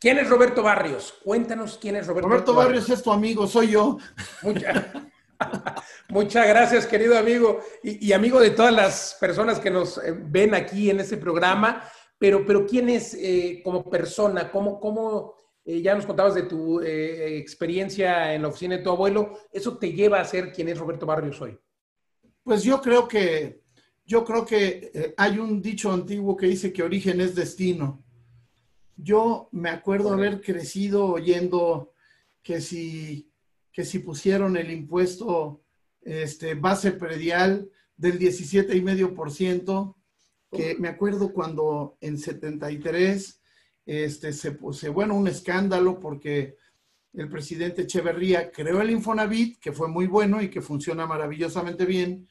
[0.00, 1.14] ¿Quién es Roberto Barrios?
[1.22, 2.88] Cuéntanos quién es Roberto, Roberto Barrios.
[2.88, 3.98] es tu amigo, soy yo.
[6.08, 10.88] Muchas gracias, querido amigo, y, amigo de todas las personas que nos eh, ven aquí
[10.88, 11.84] en este programa.
[12.16, 14.50] Pero, pero ¿quién es eh, como persona?
[14.50, 15.34] ¿Cómo, cómo
[15.66, 19.38] eh, ya nos contabas de tu eh, experiencia en la oficina de tu abuelo.
[19.52, 21.58] ¿Eso te lleva a ser quien es Roberto Barrios hoy?
[22.42, 23.64] Pues yo creo que,
[24.06, 28.02] yo creo que hay un dicho antiguo que dice que origen es destino.
[29.02, 31.92] Yo me acuerdo haber crecido oyendo
[32.42, 33.30] que si,
[33.72, 35.62] que si pusieron el impuesto
[36.02, 39.94] este, base predial del 17,5%,
[40.52, 43.40] que me acuerdo cuando en 73
[43.86, 44.50] este, se,
[44.88, 46.56] bueno, un escándalo porque
[47.12, 52.28] el presidente Echeverría creó el Infonavit, que fue muy bueno y que funciona maravillosamente bien.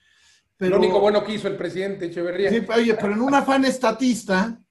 [0.57, 2.49] Pero, Lo único bueno que hizo el presidente Echeverría.
[2.75, 4.61] oye, pero en un afán estatista,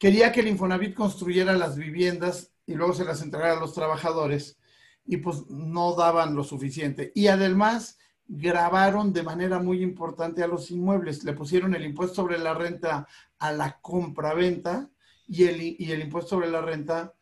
[0.00, 4.58] quería que el Infonavit construyera las viviendas y luego se las entregara a los trabajadores
[5.04, 7.12] y pues no daban lo suficiente.
[7.14, 12.38] Y además grabaron de manera muy importante a los inmuebles, le pusieron el impuesto sobre
[12.38, 13.06] la renta
[13.38, 14.88] a la compra-venta
[15.26, 17.12] y el, y el impuesto sobre la renta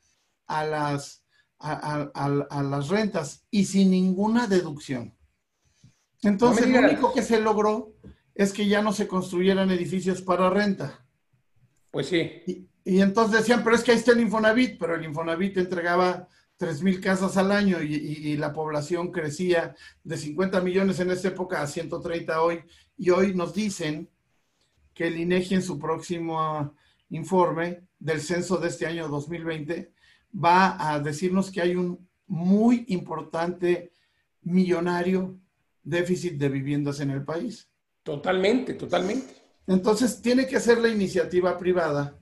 [0.46, 1.24] a las,
[1.58, 5.16] a, las rentas y sin ninguna deducción.
[6.22, 7.94] Entonces, lo único que se logró
[8.34, 11.04] es que ya no se construyeran edificios para renta.
[11.90, 12.30] Pues sí.
[12.46, 16.26] Y, y entonces decían, pero es que ahí está el Infonavit, pero el Infonavit entregaba
[16.56, 21.28] 3 mil casas al año y, y, la población crecía de 50 millones en esa
[21.28, 22.62] época a 130 hoy.
[22.96, 24.08] Y hoy nos dicen
[24.94, 26.74] que el INEGI en su próximo
[27.10, 29.92] informe del censo de este año 2020
[30.42, 33.92] va a decirnos que hay un muy importante
[34.44, 35.38] millonario
[35.82, 37.68] déficit de viviendas en el país.
[38.02, 39.34] Totalmente, totalmente.
[39.66, 42.17] Entonces, tiene que ser la iniciativa privada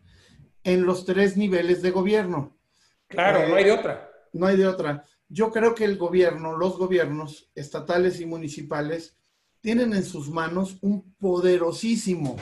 [0.67, 2.59] en los tres niveles de gobierno.
[3.07, 4.11] Claro, no hay de otra.
[4.33, 5.05] No hay de otra.
[5.29, 9.17] Yo creo que el gobierno, los gobiernos estatales y municipales,
[9.61, 12.37] tienen en sus manos un poderosísimo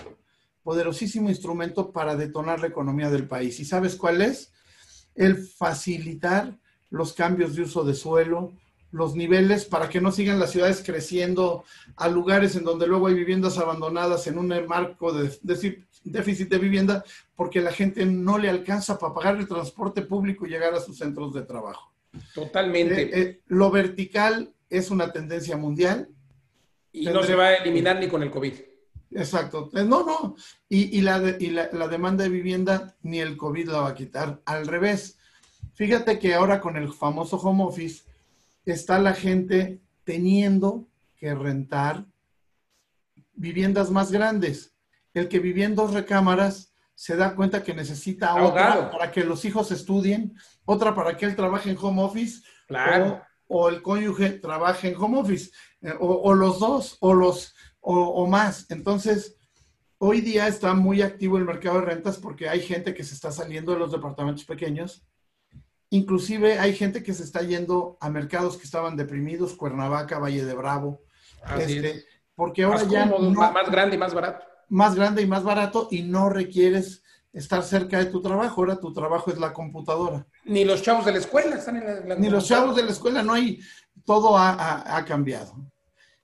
[0.65, 3.61] poderosísimo instrumento para detonar la economía del país.
[3.61, 4.51] ¿Y sabes cuál es?
[5.15, 6.59] El facilitar
[6.89, 8.55] los cambios de uso de suelo,
[8.91, 11.65] los niveles para que no sigan las ciudades creciendo
[11.97, 15.31] a lugares en donde luego hay viviendas abandonadas en un marco de,
[16.05, 20.51] déficit de vivienda porque la gente no le alcanza para pagar el transporte público y
[20.51, 21.93] llegar a sus centros de trabajo.
[22.35, 23.03] Totalmente.
[23.03, 26.09] Eh, eh, lo vertical es una tendencia mundial.
[26.93, 28.55] Y no se va a eliminar ni con el COVID.
[29.12, 29.71] Exacto.
[29.75, 30.37] Eh, no, no.
[30.69, 34.40] Y, la, la, demanda de vivienda ni el COVID la va a quitar.
[34.45, 35.19] Al revés.
[35.75, 38.05] Fíjate que ahora con el famoso home office
[38.64, 40.87] está la gente teniendo
[41.17, 42.05] que rentar
[43.35, 44.74] viviendas más grandes.
[45.14, 49.44] El que vivía en dos recámaras se da cuenta que necesita otra para que los
[49.44, 53.22] hijos estudien, otra para que él trabaje en home office, claro.
[53.46, 55.50] o, el cónyuge trabaje en home office,
[55.83, 58.66] eh, o los dos, o los o, más.
[58.70, 59.37] Entonces,
[59.98, 63.31] hoy día está muy activo el mercado de rentas porque hay gente que se está
[63.31, 65.07] saliendo de los departamentos pequeños.
[65.90, 70.55] Inclusive hay gente que se está yendo a mercados que estaban deprimidos, Cuernavaca, Valle de
[70.55, 71.03] Bravo.
[71.59, 73.05] Este, porque ahora ya...
[73.07, 74.46] más grande y más barato.
[74.75, 78.61] Más grande y más barato y no requieres estar cerca de tu trabajo.
[78.61, 80.27] Ahora tu trabajo es la computadora.
[80.45, 82.17] Ni los chavos de la escuela están en la...
[82.17, 83.61] Ni los chavos de la escuela, no hay...
[84.05, 85.55] Todo ha cambiado.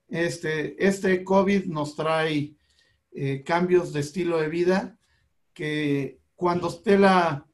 [0.08, 2.56] Este, este COVID nos trae
[3.12, 4.98] eh, cambios de estilo de vida
[5.52, 7.46] que cuando esté la,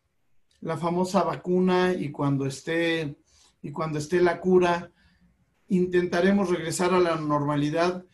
[0.61, 3.17] la famosa vacuna y cuando esté
[3.63, 4.93] y cuando esté la cura,
[5.69, 8.05] intentaremos regresar a la normalidad,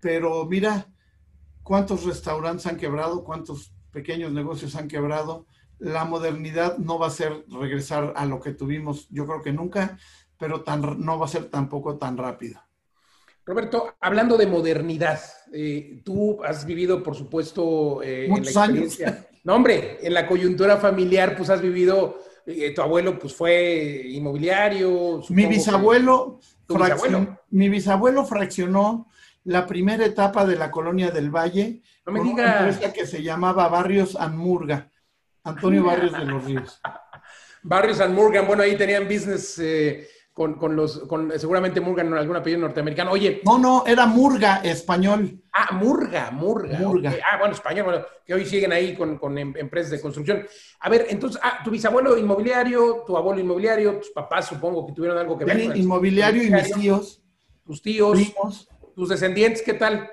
[0.00, 0.91] pero mira
[1.62, 5.46] cuántos restaurantes han quebrado, cuántos pequeños negocios han quebrado.
[5.78, 9.98] La modernidad no va a ser regresar a lo que tuvimos, yo creo que nunca,
[10.38, 12.60] pero tan, no va a ser tampoco tan rápido.
[13.44, 15.20] Roberto, hablando de modernidad,
[15.52, 19.28] eh, tú has vivido, por supuesto, eh, en la experiencia.
[19.44, 25.22] No, hombre, en la coyuntura familiar, pues has vivido eh, tu abuelo pues fue inmobiliario.
[25.28, 26.40] Mi bisabuelo,
[27.50, 29.06] mi bisabuelo fraccionó
[29.44, 32.32] la primera etapa de la colonia del Valle no me diga.
[32.32, 34.90] una empresa que se llamaba Barrios Anmurga,
[35.44, 36.80] Antonio Barrios de los Ríos.
[37.62, 42.36] Barrios Anmurga, bueno, ahí tenían business eh, con, con, los, con seguramente Murga en algún
[42.36, 43.12] apellido norteamericano.
[43.12, 43.40] Oye.
[43.44, 45.42] No, no, era Murga, español.
[45.52, 46.78] Ah, Murga, Murga.
[46.78, 47.14] Murga.
[47.30, 50.46] Ah, bueno, español, bueno, que hoy siguen ahí con, con em, empresas de construcción.
[50.80, 55.18] A ver, entonces, ah, tu bisabuelo inmobiliario, tu abuelo inmobiliario, tus papás supongo que tuvieron
[55.18, 55.68] algo que ver.
[55.68, 57.22] con inmobiliario y mis tíos.
[57.64, 58.18] Tus tíos.
[58.94, 60.10] Tus descendientes, ¿qué tal?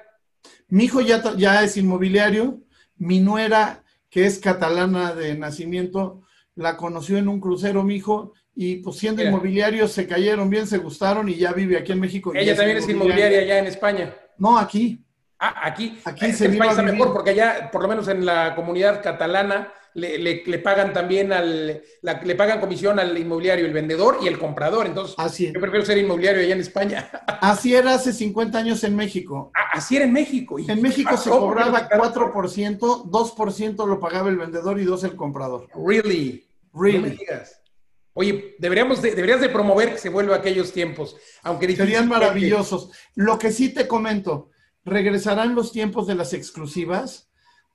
[0.69, 2.59] Mi hijo ya, ya es inmobiliario.
[2.97, 6.23] Mi nuera, que es catalana de nacimiento,
[6.55, 10.77] la conoció en un crucero, mi hijo, y pues siendo inmobiliario se cayeron bien, se
[10.77, 12.33] gustaron y ya vive aquí en México.
[12.35, 14.13] Ella también es inmobiliaria allá en España.
[14.37, 15.03] No, aquí.
[15.39, 15.97] Ah, aquí.
[16.03, 20.93] Aquí se vive mejor porque allá, por lo menos en la comunidad catalana, le, pagan
[20.93, 24.85] también al, le pagan comisión al inmobiliario, el vendedor y el comprador.
[24.85, 27.09] Entonces, así yo prefiero ser inmobiliario allá en España.
[27.41, 29.49] Así era hace 50 años en México.
[29.55, 30.57] Ah, así era en México.
[30.59, 35.67] en México se cobraba 4%, 2% lo pagaba el vendedor y 2% el comprador.
[35.73, 36.45] Really?
[36.73, 37.17] Really.
[38.13, 42.91] Oye, deberíamos deberías de promover que se vuelva a aquellos tiempos, aunque serían maravillosos.
[43.15, 44.49] Lo que sí te comento,
[44.83, 47.29] regresarán los tiempos de las exclusivas,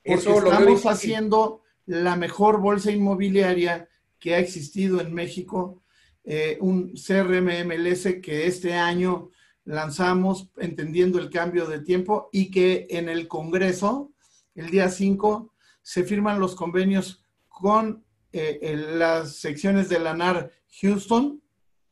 [0.05, 5.82] porque Eso estamos haciendo la mejor bolsa inmobiliaria que ha existido en México,
[6.24, 9.30] eh, un CRMMLS que este año
[9.64, 14.12] lanzamos entendiendo el cambio de tiempo y que en el Congreso,
[14.54, 21.42] el día 5, se firman los convenios con eh, las secciones de la NAR Houston,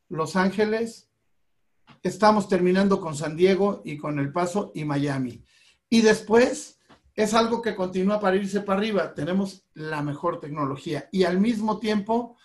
[0.09, 1.09] Los Ángeles,
[2.03, 5.45] estamos terminando con San Diego y con El Paso y Miami.
[5.89, 6.81] Y después
[7.15, 9.15] es algo que continúa para irse para arriba.
[9.15, 12.37] Tenemos la mejor tecnología y al mismo tiempo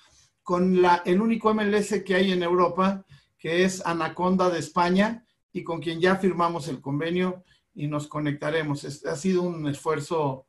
[0.44, 3.06] con la, el único MLS que hay en Europa,
[3.38, 8.86] que es Anaconda de España y con quien ya firmamos el convenio y nos conectaremos.
[9.06, 10.48] ha sido un esfuerzo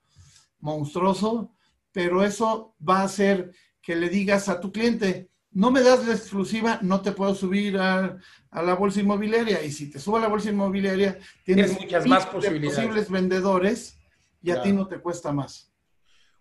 [0.61, 1.53] monstruoso,
[1.93, 6.15] pero eso va a hacer que le digas a tu cliente, no me das la
[6.15, 8.19] exclusiva, no te puedo subir a,
[8.53, 9.65] la bolsa inmobiliaria.
[9.65, 12.79] Y si te subo a la bolsa inmobiliaria, tienes, muchas más posibilidades.
[12.79, 13.98] posibles vendedores
[14.43, 15.73] y a ti no te cuesta más.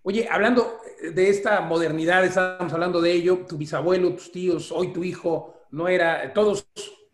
[0.03, 5.03] Oye, hablando de esta modernidad, estábamos hablando de ello, tu bisabuelo, tus tíos, hoy tu
[5.03, 6.67] hijo, no era, todos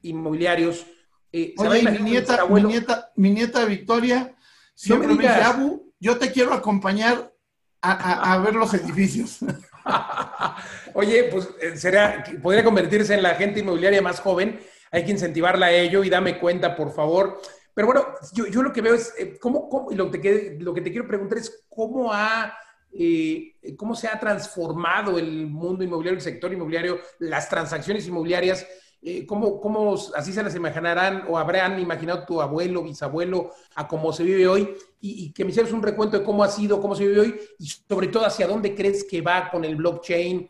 [0.04, 0.86] inmobiliarios.
[1.32, 4.36] Eh, Oye, mi nieta, mi nieta, mi nieta Victoria
[4.76, 7.34] siempre me dice, Abu, yo te quiero acompañar
[7.82, 9.40] a, ver los edificios.
[10.94, 14.60] Oye, pues eh, será, podría convertirse en la gente inmobiliaria más joven.
[14.92, 17.42] Hay que incentivarla a ello y dame cuenta, por favor.
[17.74, 20.82] Pero bueno, yo, yo lo que veo es, eh, ¿cómo, y lo, que, lo que
[20.82, 22.56] te quiero preguntar es cómo ha,
[22.92, 28.68] eh, cómo se ha transformado el mundo inmobiliario, el sector inmobiliario, las transacciones inmobiliarias,
[29.02, 34.14] eh, ¿cómo, ¿cómo, así se las imaginarán o habrán imaginado tu abuelo, bisabuelo, a cómo
[34.14, 34.76] se vive hoy?
[35.02, 37.40] Y, y, que me hicieras un recuento de cómo ha sido, cómo se vive hoy
[37.60, 40.50] y sobre todo hacia dónde crees que va con el blockchain,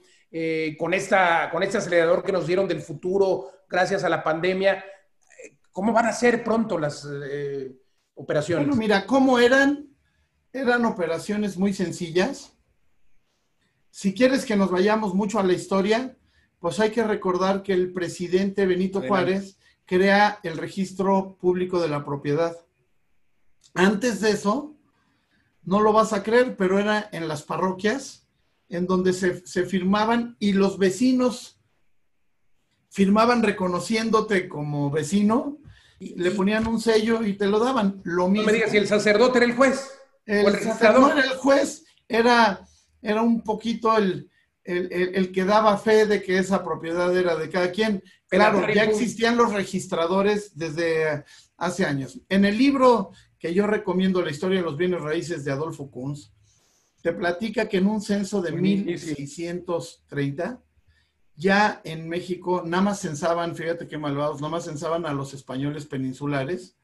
[0.80, 4.84] con, esta, con este acelerador que nos dieron del futuro gracias a la pandemia.
[5.74, 7.76] ¿Cómo van a ser pronto las eh,
[8.14, 8.68] operaciones?
[8.68, 9.90] Bueno, mira, ¿cómo eran?
[10.54, 12.54] Eran operaciones muy sencillas.
[13.90, 16.16] Si quieres que nos vayamos mucho a la historia,
[16.60, 22.06] pues hay que recordar que el presidente Benito Juárez crea el registro público de la
[22.06, 22.56] propiedad.
[23.74, 24.76] Antes de eso,
[25.64, 28.28] no lo vas a creer, pero era en las parroquias,
[28.70, 31.60] en donde se, se firmaban y los vecinos
[32.90, 35.58] firmaban reconociéndote como vecino
[36.18, 38.02] le ponían un sello y te lo daban.
[38.04, 38.46] Lo mismo.
[38.46, 39.90] No me digas si el sacerdote era el juez.
[40.26, 42.66] El, el sacerdote era el juez, era,
[43.02, 44.30] era un poquito el,
[44.64, 48.04] el, que daba fe de que esa propiedad era de cada quien.
[48.28, 51.24] Claro, ya existían los registradores desde
[51.58, 52.20] hace años.
[52.30, 56.32] En el libro que yo recomiendo, La historia de los bienes raíces de Adolfo Kunz,
[57.02, 60.62] te platica que en un censo de 1630
[61.36, 65.86] ya en México nada más censaban, fíjate qué malvados, nada más censaban a los españoles
[65.86, 66.78] peninsulares.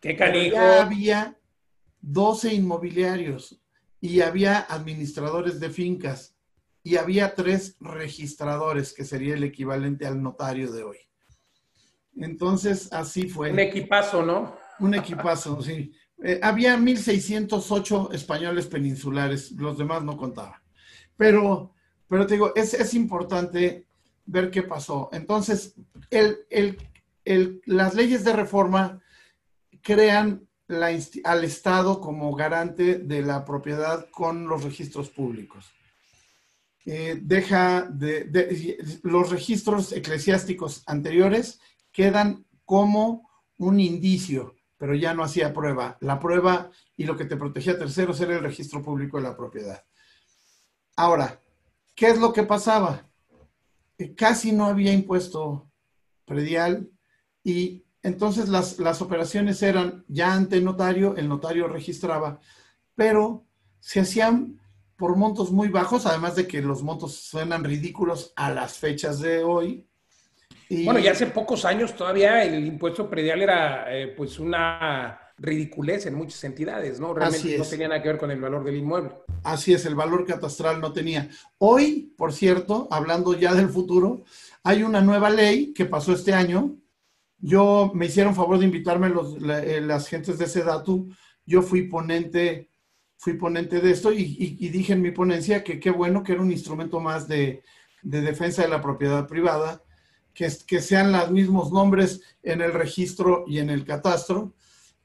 [0.00, 0.56] ¡Qué canijo!
[0.56, 1.38] Ya había
[2.00, 3.60] 12 inmobiliarios
[4.00, 6.36] y había administradores de fincas
[6.82, 10.98] y había tres registradores, que sería el equivalente al notario de hoy.
[12.16, 13.50] Entonces, así fue.
[13.50, 14.56] Un equipazo, ¿no?
[14.78, 15.92] Un equipazo, sí.
[16.22, 20.60] Eh, había 1.608 españoles peninsulares, los demás no contaban.
[21.16, 21.73] Pero
[22.08, 23.86] pero te digo, es, importante
[24.26, 25.08] ver qué pasó.
[25.12, 25.74] Entonces,
[27.66, 29.02] las leyes de reforma
[29.82, 30.46] crean
[31.24, 35.72] al Estado como garante de la propiedad con los registros públicos.
[36.86, 41.58] eh, deja de, los registros eclesiásticos anteriores
[41.90, 45.96] quedan como un indicio, pero ya no hacía prueba.
[46.00, 49.36] La prueba y lo que te protegía a terceros era el registro público de la
[49.36, 49.82] propiedad.
[50.96, 51.40] Ahora,
[51.94, 53.08] ¿qué es lo que pasaba?
[54.16, 55.70] casi no había impuesto
[56.24, 56.90] predial
[57.42, 62.40] y entonces las, las operaciones eran ya ante notario, el notario registraba,
[62.94, 63.46] pero
[63.80, 64.60] se hacían
[64.96, 69.42] por montos muy bajos, además de que los montos suenan ridículos a las fechas de
[69.42, 69.86] hoy.
[70.68, 76.14] bueno, ya hace pocos años todavía el impuesto predial era eh, pues una ridiculez en
[76.14, 77.12] muchas entidades, ¿no?
[77.12, 79.12] Realmente no tenía nada que ver con el valor del inmueble.
[79.44, 81.28] Así es, el valor catastral no tenía.
[81.58, 84.24] Hoy, por cierto, hablando ya del futuro,
[84.62, 86.76] hay una nueva ley que pasó este año.
[87.38, 91.10] Yo me hicieron favor de invitarme los, eh, las gentes de Sedatu.
[91.44, 92.70] Yo fui ponente
[93.24, 96.52] fui ponente de esto y, dije en mi ponencia que qué bueno que era un
[96.52, 97.62] instrumento más de,
[98.02, 99.82] defensa de la propiedad privada,
[100.34, 104.52] que, que sean los mismos nombres en el registro y en el catastro,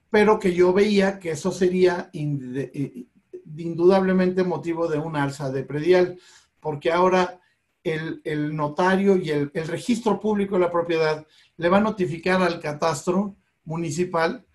[0.10, 3.06] pero que yo veía que eso sería eh,
[3.58, 6.20] indudablemente motivo de un alza de predial,
[6.60, 7.40] porque ahora
[7.84, 11.26] el, notario y el, registro público de la propiedad
[11.58, 14.46] le va a notificar al catastro municipal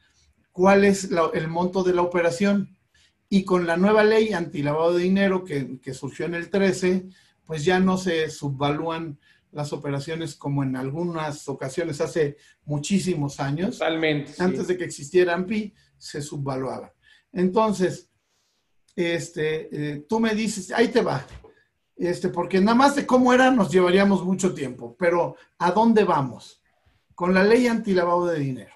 [0.53, 2.77] cuál es el monto de la operación
[3.29, 7.09] y con la nueva ley antilavado de dinero que, que, surgió en el 13,
[7.45, 9.19] pues ya no se subvalúan
[9.51, 13.79] las operaciones como en algunas ocasiones hace muchísimos años.
[13.79, 14.35] Totalmente.
[14.39, 16.91] Antes de que existiera AMPI, se subvaluaban.
[17.33, 18.11] Entonces,
[18.97, 21.27] este, eh, tú me dices, ahí te va,
[21.97, 26.63] este, porque nada más de cómo era nos llevaríamos mucho tiempo, pero ¿a dónde vamos?
[27.15, 28.75] Con la ley antilavado de dinero,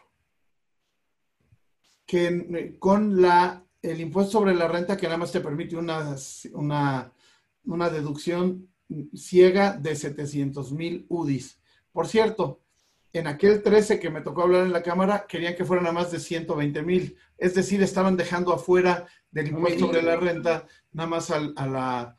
[2.06, 6.16] que eh, con la el impuesto sobre la renta que nada más te permite una,
[6.52, 8.68] una, deducción
[9.14, 11.58] ciega de 700 mil UDIs.
[11.92, 12.60] Por cierto,
[13.12, 16.10] en aquel 13 que me tocó hablar en la Cámara, querían que fueran a más
[16.10, 17.16] de 120 mil.
[17.36, 22.16] Es decir, estaban dejando afuera del impuesto sobre la renta nada más al, a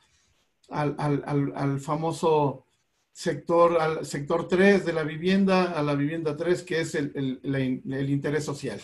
[0.70, 2.66] al, famoso
[3.12, 8.10] sector, al sector 3 de la vivienda, a la vivienda 3, que es el, el
[8.10, 8.80] interés social.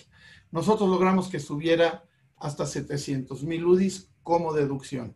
[0.52, 2.04] Nosotros logramos que subiera
[2.38, 5.15] hasta 700 mil UDIs como deducción.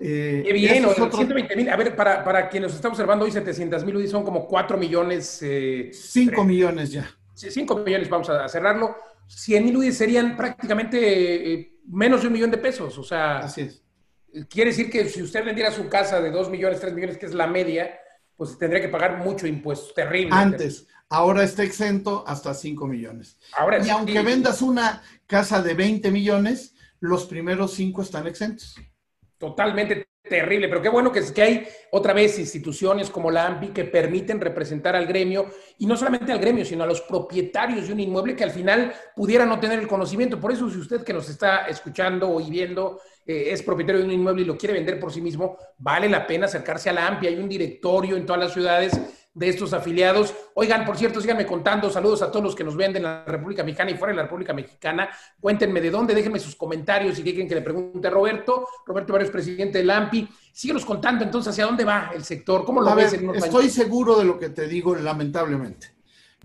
[0.00, 1.68] Eh, Qué bien, 120 mil.
[1.70, 5.38] A ver, para, para quienes nos está observando hoy, 700 mil son como 4 millones.
[5.38, 7.10] 5 eh, millones ya.
[7.34, 8.96] Sí, 5 millones, vamos a cerrarlo.
[9.26, 12.96] 100 mil UDIs serían prácticamente eh, menos de un millón de pesos.
[12.98, 13.82] O sea, Así es.
[14.48, 17.34] Quiere decir que si usted vendiera su casa de 2 millones, 3 millones, que es
[17.34, 17.98] la media,
[18.36, 19.92] pues tendría que pagar mucho impuesto.
[19.94, 20.30] Terrible.
[20.32, 20.86] Antes.
[21.10, 23.38] Ahora está exento hasta 5 millones.
[23.84, 28.76] y aunque vendas una casa de 20 millones, los primeros 5 están exentos.
[29.42, 33.68] Totalmente terrible, pero qué bueno que, es que hay otra vez instituciones como la AMPI
[33.70, 35.46] que permiten representar al gremio,
[35.78, 38.94] y no solamente al gremio, sino a los propietarios de un inmueble que al final
[39.16, 40.38] pudiera no tener el conocimiento.
[40.38, 44.12] Por eso, si usted que nos está escuchando y viendo eh, es propietario de un
[44.12, 47.26] inmueble y lo quiere vender por sí mismo, vale la pena acercarse a la AMPI.
[47.26, 48.92] Hay un directorio en todas las ciudades
[49.34, 50.34] de estos afiliados.
[50.54, 51.90] Oigan, por cierto, síganme contando.
[51.90, 54.22] Saludos a todos los que nos ven en la República Mexicana y fuera de la
[54.24, 55.08] República Mexicana.
[55.40, 58.68] Cuéntenme de dónde, déjenme sus comentarios y quieren que le pregunte a Roberto.
[58.86, 60.28] Roberto Barrios, presidente del AMPI.
[60.52, 62.64] Síguenos contando entonces hacia dónde va el sector.
[62.64, 63.14] ¿Cómo lo ves?
[63.14, 65.88] estoy seguro de lo que te digo, lamentablemente.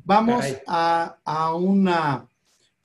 [0.06, 2.26] Vamos a, a, una,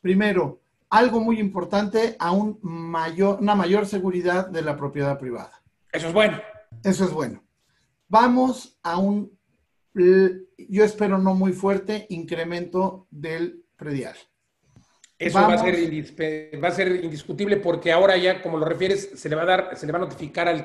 [0.00, 0.60] primero,
[0.90, 5.62] algo muy importante, a un mayor, una mayor seguridad de la propiedad privada.
[5.92, 6.40] Eso es bueno.
[6.82, 7.40] Eso es bueno.
[8.08, 9.30] Vamos a un
[9.94, 14.16] yo espero no muy fuerte, incremento del predial.
[15.18, 19.28] Eso va a, ser va a, ser indiscutible porque ahora ya, como lo refieres, se
[19.28, 20.64] le va a dar, se le va a notificar al,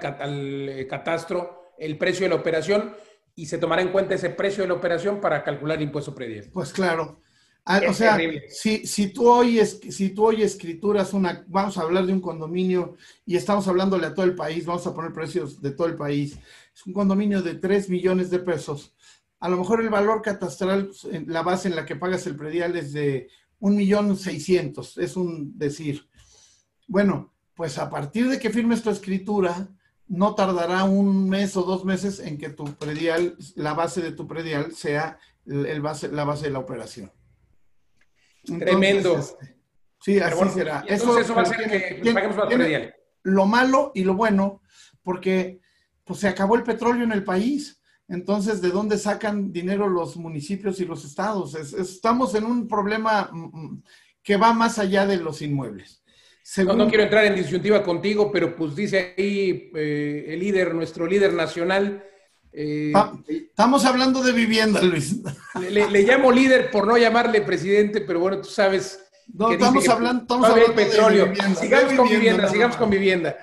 [0.70, 2.96] eh, catastro el precio de la operación
[3.36, 6.50] y se tomará en cuenta ese precio de la operación para calcular el impuesto predial.
[6.52, 7.22] Pues claro.
[7.70, 8.18] Ah, o sea,
[8.50, 12.96] si, si, tú oyes, si tú hoy escrituras una, vamos a hablar de un condominio
[13.26, 16.40] y estamos hablándole a todo el país, vamos a poner precios de todo el país,
[16.74, 18.96] es un condominio de 3 millones de pesos
[19.40, 20.92] a lo mejor el valor catastral,
[21.26, 23.30] la base en la que pagas el predial es de
[23.60, 26.08] un millón seiscientos, es un decir.
[26.88, 29.70] Bueno, pues a partir de que firmes tu escritura,
[30.08, 34.28] no tardará un mes o dos meses en que tu predial, la base de tu
[34.28, 37.12] predial sea el base, la base de la operación.
[38.44, 39.18] Tremendo.
[39.18, 39.58] Este,
[40.00, 40.86] sí, así será.
[40.88, 42.96] Eso, eso va a ser que paguemos predial.
[43.24, 44.62] Lo malo y lo bueno,
[45.04, 45.60] porque
[46.06, 47.77] pues se acabó el petróleo en el país.
[48.10, 51.56] Entonces, ¿de dónde sacan dinero los municipios y los estados?
[51.56, 53.84] estamos en un problema mm, mm,
[54.24, 56.02] que va más allá de los inmuebles.
[56.58, 61.34] no, quiero entrar en disyuntiva contigo, pero pues dice ahí eh, el líder, nuestro líder
[61.34, 62.04] nacional.
[62.54, 62.94] Eh,
[63.28, 65.22] estamos hablando de vivienda, Luis.
[65.70, 69.04] Le, llamo líder por no llamarle presidente, pero bueno, tú sabes.
[69.34, 71.34] No, estamos hablando, estamos hablando de petróleo.
[71.60, 73.38] sigamos con vivienda, sigamos con vivienda.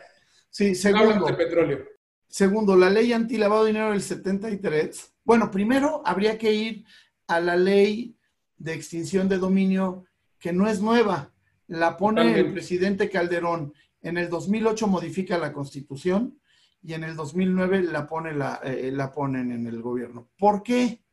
[0.49, 1.27] Sí, segundo.
[1.27, 1.94] De petróleo.
[2.35, 5.15] Segundo, la ley antilavado de dinero del 73.
[5.23, 6.85] Bueno, primero habría que ir
[7.29, 8.17] a la ley
[8.57, 10.07] de extinción de dominio,
[10.41, 11.33] que no es nueva,
[11.69, 13.73] la pone el presidente Calderón.
[14.03, 16.37] En el 2008 modifica la constitución
[16.83, 20.29] y en el 2009 la, pone la, eh, la ponen en el gobierno.
[20.37, 21.05] ¿Por qué?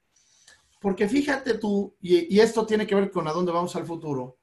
[0.79, 4.39] Porque fíjate tú, y, esto tiene que ver con a dónde vamos al futuro,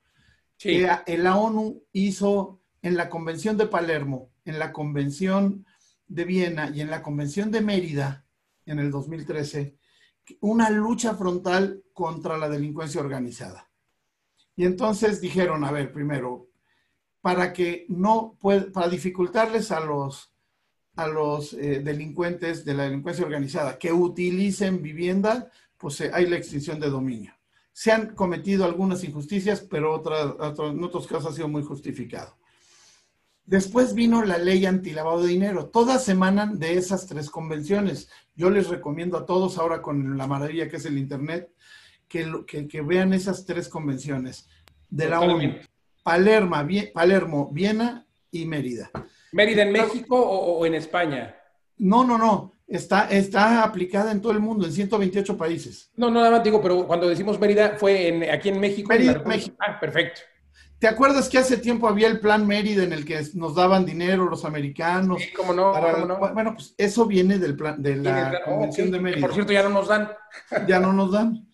[0.57, 5.67] que la ONU hizo en la Convención de Palermo, en la Convención
[6.09, 8.25] de Viena y en la Convención de Mérida
[8.67, 9.77] en el 2013,
[10.41, 13.71] una lucha frontal contra la delincuencia organizada.
[14.57, 16.49] Y entonces dijeron, a ver, primero,
[17.21, 18.37] para que no
[18.73, 20.33] para dificultarles a los,
[20.97, 26.37] a los eh, delincuentes de la delincuencia organizada que utilicen vivienda, pues eh, hay la
[26.37, 27.33] extinción de dominio.
[27.73, 32.37] Se han cometido algunas injusticias, pero otra, en otros casos ha sido muy justificado.
[33.49, 35.71] Después vino la ley antilavado de dinero.
[35.71, 38.11] Todas emanan de esas tres convenciones.
[38.37, 41.51] Yo les recomiendo a todos ahora con la maravilla que es el Internet,
[42.09, 44.51] que, vean esas tres convenciones
[44.91, 45.55] de la ONU.
[46.03, 46.57] Palermo,
[46.93, 48.91] Palermo, Viena y Mérida.
[49.33, 51.35] ¿Mérida en México o, en España?
[51.79, 52.53] No, no, no.
[52.67, 55.91] Está, está aplicada en todo el mundo, en 128 países.
[55.97, 58.91] No, no, nada más digo, pero cuando decimos Mérida, ¿fue en, aquí en México?
[58.91, 59.57] Mérida, México.
[59.59, 60.21] Ah, perfecto.
[60.79, 64.31] ¿Te acuerdas que hace tiempo había el plan Mérida en el que nos daban dinero
[64.31, 65.21] los americanos?
[65.21, 65.73] Sí, cómo no,
[66.33, 69.27] Bueno, pues eso viene del plan, de la Convención de Mérida.
[69.27, 70.11] Por cierto, ya no nos dan.
[70.69, 71.49] ya no nos dan.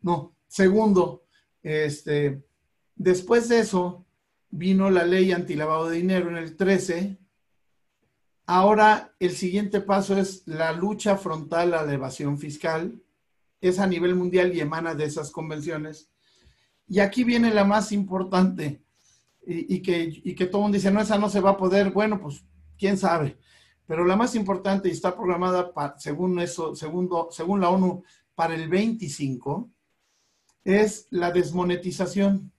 [0.00, 0.34] No.
[0.48, 1.24] Segundo,
[1.62, 2.42] este,
[2.96, 4.06] después de eso
[4.48, 7.18] vino la ley antilavado de dinero en el 13.
[8.46, 13.02] Ahora el siguiente paso es la lucha frontal a la evasión fiscal.
[13.60, 16.09] Es a nivel mundial y emana de esas convenciones.
[16.90, 18.82] Y aquí viene la más importante
[19.46, 21.92] y, que, y que todo el mundo dice, no, esa no se va a poder.
[21.92, 22.44] Bueno, pues
[22.76, 23.38] quién sabe.
[23.86, 28.02] Pero la más importante y está programada según eso, segundo, según la ONU,
[28.34, 29.70] para el 25
[30.64, 32.50] es la desmonetización.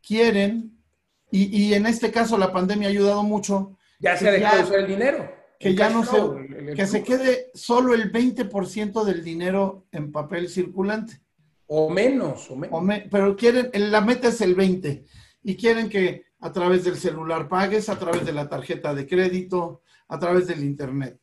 [0.00, 0.82] Quieren,
[1.30, 3.76] y, en este caso la pandemia ha ayudado mucho.
[3.98, 5.34] Ya se ha dejado de usar el dinero.
[5.60, 11.25] Que ya no se, que se quede solo el 20% del dinero en papel circulante.
[11.68, 13.08] O menos, o menos.
[13.10, 15.04] pero quieren, la meta es el 20
[15.42, 19.82] y quieren que a través del celular pagues, a través de la tarjeta de crédito,
[20.08, 21.18] a través del internet.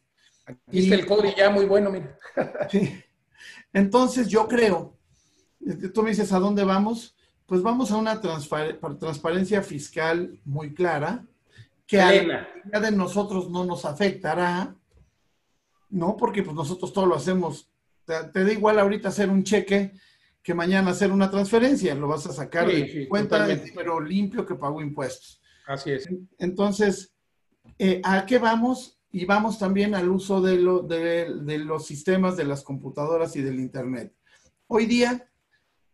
[0.71, 2.17] y, el código ya muy bueno, mira.
[3.73, 4.97] Entonces yo creo
[5.65, 7.15] este, tú me dices, ¿a dónde vamos?
[7.45, 11.25] Pues vamos a una transparencia fiscal muy clara,
[11.85, 12.11] que a
[12.71, 14.75] la de nosotros no nos afectará,
[15.89, 16.17] ¿no?
[16.17, 17.69] Porque pues nosotros todo lo hacemos.
[18.05, 19.93] Te, da igual ahorita hacer un cheque
[20.43, 24.81] que mañana hacer una transferencia, lo vas a sacar de cuenta, pero limpio que pago
[24.81, 25.41] impuestos.
[25.65, 26.09] Así es.
[26.37, 27.15] Entonces,
[27.79, 28.99] eh, ¿a qué vamos?
[29.11, 33.41] Y vamos también al uso de, lo, de, de los sistemas de las computadoras y
[33.41, 34.13] del Internet.
[34.67, 35.29] Hoy día,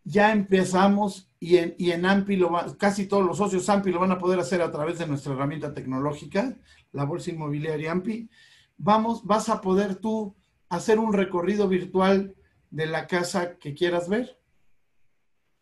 [0.04, 4.12] ya empezamos y en, y en AMPI, lo casi todos los socios AMPI lo van
[4.12, 6.58] a poder hacer a través de nuestra herramienta tecnológica,
[6.92, 8.30] la Bolsa Inmobiliaria AMPI.
[8.78, 10.36] Vamos, vas a poder tú
[10.70, 12.36] hacer un recorrido virtual
[12.72, 14.39] de la casa que quieras ver.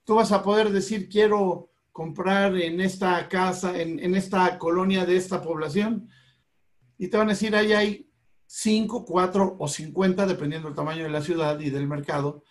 [0.08, 5.18] Tú vas a poder decir, quiero comprar en esta casa, en, en esta colonia de
[5.18, 6.08] esta población.
[6.98, 8.10] Y te van a decir, ahí hay
[8.46, 12.46] 5, 4 o 50, dependiendo del tamaño de la ciudad y del mercado,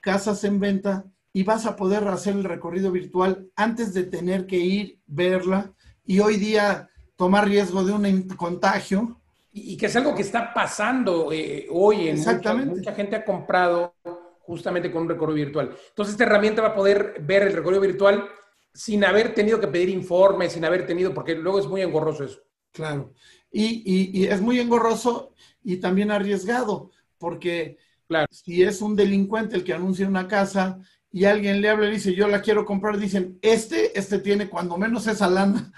[0.00, 4.56] casas en venta y vas a poder hacer el recorrido virtual antes de tener que
[4.56, 5.74] ir, verla
[6.06, 9.20] y hoy día tomar riesgo de un contagio.
[9.52, 12.76] Y, que es algo que está pasando eh, hoy en Exactamente.
[12.76, 13.94] Mucha, gente ha comprado
[14.46, 15.76] justamente con un recorrido virtual.
[15.88, 18.28] Entonces esta herramienta va a poder ver el recorrido virtual
[18.72, 22.40] sin haber tenido que pedir informes, sin haber tenido, porque luego es muy engorroso eso.
[22.72, 23.12] Claro.
[23.50, 27.78] Y, y es muy engorroso y también arriesgado, porque
[28.08, 28.26] claro.
[28.30, 30.80] si es un delincuente el que anuncia una casa
[31.14, 34.76] y alguien le habla y dice, yo la quiero comprar, dicen, este, este tiene cuando
[34.76, 35.72] menos esa lana.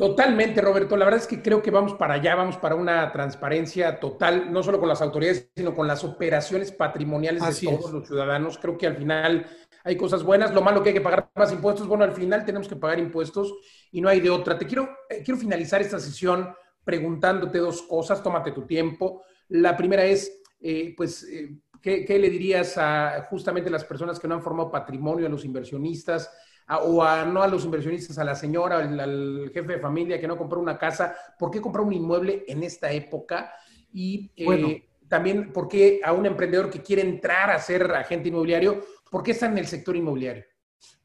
[0.00, 0.96] Totalmente, Roberto.
[0.96, 4.62] La verdad es que creo que vamos para allá, vamos para una transparencia total, no
[4.62, 8.56] solo con las autoridades, sino con las operaciones patrimoniales de todos los ciudadanos.
[8.56, 9.46] Creo que al final
[9.84, 10.54] hay cosas buenas.
[10.54, 13.54] Lo malo que hay que pagar más impuestos, bueno, al final tenemos que pagar impuestos
[13.92, 14.56] y no hay de otra.
[14.56, 16.48] Te quiero, eh, quiero finalizar esta sesión
[16.82, 18.22] preguntándote dos cosas.
[18.22, 19.24] Tómate tu tiempo.
[19.48, 24.34] La primera es, eh, pues, eh, ¿Qué, le dirías a justamente las personas que no
[24.34, 26.30] han formado patrimonio, a los inversionistas,
[26.78, 30.28] o a, no a los inversionistas, a la señora, al, al, jefe de familia que
[30.28, 33.52] no compró una casa, ¿por qué comprar un inmueble en esta época?
[33.92, 38.84] Y eh, también, ¿por qué a un emprendedor que quiere entrar a ser agente inmobiliario,
[39.10, 40.44] por qué está en el sector inmobiliario?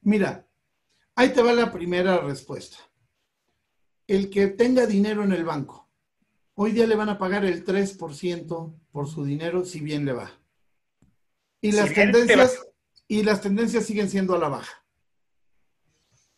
[0.02, 0.46] Mira,
[1.16, 2.78] ahí te va la primera respuesta.
[4.08, 5.90] El que tenga dinero en el banco,
[6.54, 10.32] hoy día le van a pagar el 3% por su dinero si bien le va.
[11.60, 12.62] Y las, tendencias,
[13.08, 14.85] y las tendencias siguen siendo a la baja.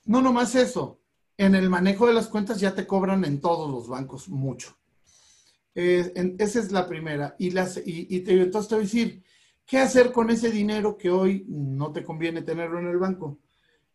[0.07, 1.01] No nomás eso,
[1.37, 4.75] en el manejo de las cuentas ya te cobran en todos los bancos mucho.
[5.75, 7.35] Eh, esa es la primera.
[7.37, 9.23] Y, las, y, te, entonces te voy a decir,
[9.65, 13.37] ¿qué hacer con ese dinero que hoy no te conviene tenerlo en el banco?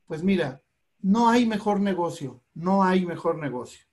[0.06, 0.62] Pues mira,
[1.00, 3.84] no hay mejor negocio, no hay mejor negocio.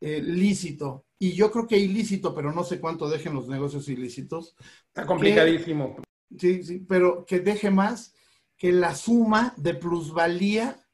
[0.00, 1.06] Eh, lícito.
[1.18, 4.54] Y yo creo que ilícito, pero no sé cuánto dejen los negocios ilícitos.
[4.86, 5.96] Está complicadísimo.
[6.38, 8.14] sí, sí, pero que deje más
[8.56, 10.85] que la suma de plusvalía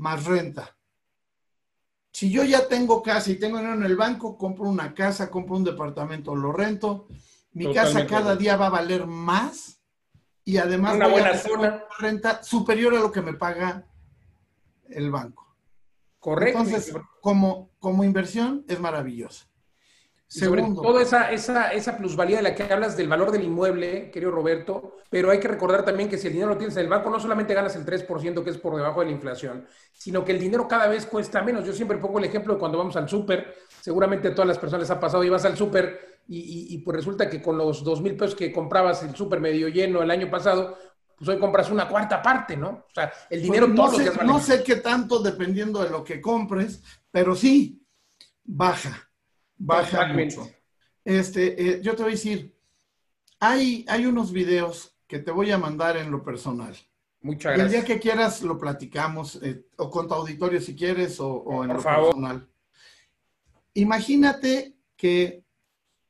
[0.00, 0.76] más renta.
[2.10, 5.56] Si yo ya tengo casa y tengo dinero en el banco, compro una casa, compro
[5.56, 7.06] un departamento, lo rento,
[7.52, 9.80] mi casa cada día va a valer más
[10.42, 11.84] y además una buena zona.
[11.98, 13.86] renta superior a lo que me paga
[14.88, 15.54] el banco.
[16.18, 16.60] Correcto.
[16.60, 19.49] Entonces, como, como inversión es maravillosa.
[20.30, 20.80] Segundo.
[20.80, 24.98] toda esa, esa, esa, plusvalía de la que hablas del valor del inmueble, querido Roberto,
[25.10, 27.18] pero hay que recordar también que si el dinero lo tienes en el banco, no
[27.18, 30.68] solamente ganas el 3% que es por debajo de la inflación, sino que el dinero
[30.68, 31.64] cada vez cuesta menos.
[31.64, 34.82] Yo siempre pongo el ejemplo de cuando vamos al súper, seguramente a todas las personas
[34.88, 38.00] les ha pasado, y vas al súper y, y, pues resulta que con los dos
[38.00, 40.78] mil pesos que comprabas el súper medio lleno el año pasado,
[41.18, 42.68] pues hoy compras una cuarta parte, ¿no?
[42.68, 46.20] O sea, el dinero pues no, sé, no sé qué tanto dependiendo de lo que
[46.20, 47.84] compres, pero sí,
[48.44, 49.09] baja
[49.60, 50.50] baja mucho.
[51.04, 52.54] Este, eh, yo te voy a decir,
[53.38, 56.76] hay, hay unos videos que te voy a mandar en lo personal.
[57.22, 57.66] Muchas gracias.
[57.66, 61.74] El día que quieras lo platicamos, eh, o con tu auditorio si quieres, o, en
[61.74, 62.48] lo personal.
[63.74, 65.44] Imagínate que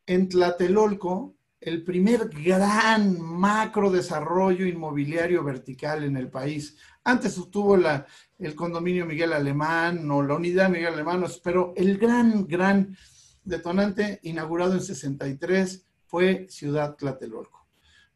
[0.07, 6.77] en Tlatelolco, el primer gran macro desarrollo inmobiliario vertical en el país.
[7.05, 8.07] Antes estuvo la,
[8.39, 12.97] el condominio Miguel Alemán o la unidad Miguel Alemán, pero el gran, gran
[13.45, 17.67] detonante inaugurado en 63 fue Ciudad Tlatelolco.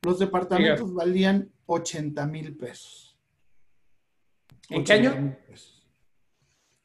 [0.02, 3.16] Los departamentos valían 80 mil pesos.
[4.68, 5.36] ¿En qué año?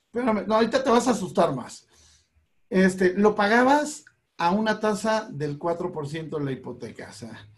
[0.05, 1.87] Espérame, no, ahorita te vas a asustar más.
[2.69, 4.05] Este, lo pagabas
[4.37, 7.49] a una tasa del 4% la hipoteca, o sea,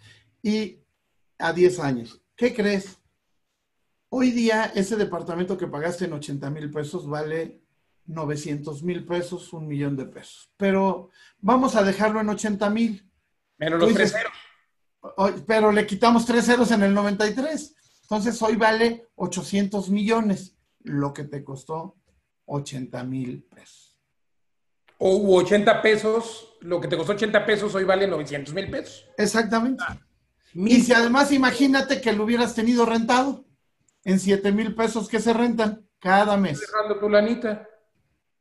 [0.42, 0.80] y
[1.38, 2.22] a 10 años.
[2.36, 2.98] ¿Qué crees?
[4.10, 7.61] Hoy día ese departamento que pagaste en 80 mil pesos vale
[8.06, 10.52] 900 mil pesos, un millón de pesos.
[10.58, 13.10] Pero vamos a dejarlo en 80 mil.
[13.58, 15.44] Menos los tres ceros.
[15.48, 17.76] Pero le quitamos tres ceros en el 93.
[18.04, 21.96] Entonces hoy vale 800 millones, lo que te costó
[22.46, 23.98] 80 mil pesos.
[24.98, 29.08] O 80 pesos, lo que te costó 80 pesos hoy vale 900 mil pesos.
[29.18, 29.84] Exactamente.
[29.88, 29.98] Ah,
[30.54, 33.46] y si además imagínate que lo hubieras tenido rentado
[34.04, 36.60] en 7 mil pesos que se rentan cada mes.
[36.60, 37.68] Cerrando tu lanita.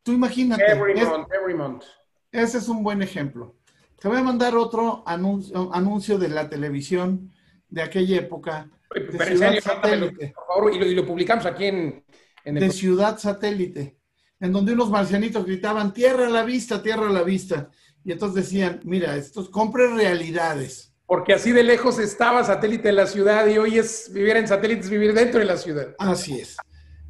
[0.03, 0.65] Tú imagínate.
[0.65, 1.85] Every month, every month.
[2.33, 3.57] Ese es un buen ejemplo.
[4.01, 7.31] Te voy a mandar otro anuncio, anuncio de la televisión
[7.69, 8.71] de aquella época.
[8.95, 10.33] de Ciudad Satélite.
[10.35, 12.05] por favor, y lo, publicamos aquí en,
[12.45, 12.65] en el...
[12.65, 13.99] De Ciudad Satélite,
[14.41, 17.71] en donde unos marcianitos gritaban, tierra a la vista, tierra a la vista.
[18.03, 20.95] Y entonces decían, mira, estos compre realidades.
[21.05, 24.89] Porque así de lejos estaba satélite en la ciudad y hoy es vivir en satélites,
[24.89, 25.95] vivir dentro de la ciudad.
[25.99, 26.57] Así es.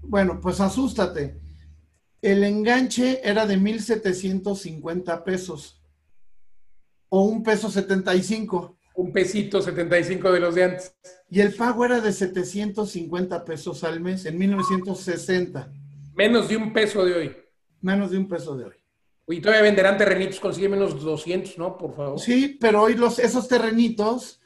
[0.00, 1.38] Bueno, pues asústate
[2.22, 5.80] el enganche era de 1,750 pesos
[7.08, 8.76] o un peso 75.
[8.94, 10.94] Un pesito 75 de los de antes.
[11.30, 15.72] Y el pago era de 750 pesos al mes en 1960.
[16.14, 17.36] Menos de un peso de hoy.
[17.80, 18.74] Menos de un peso de hoy.
[19.28, 21.78] Y todavía venderán terrenitos, consigue menos 200, ¿no?
[21.78, 22.18] Por favor.
[22.18, 24.40] Sí, pero hoy los, esos terrenitos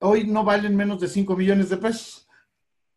[0.00, 2.26] hoy no valen menos de 5 millones de pesos.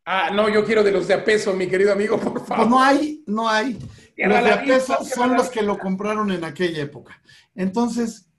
[0.06, 2.58] Ah, no, yo quiero de los de a peso, mi querido amigo, por favor.
[2.58, 3.78] Pues no hay, no hay.
[4.16, 7.22] Los de a peso son los que lo compraron en aquella época.
[7.56, 8.30] Entonces,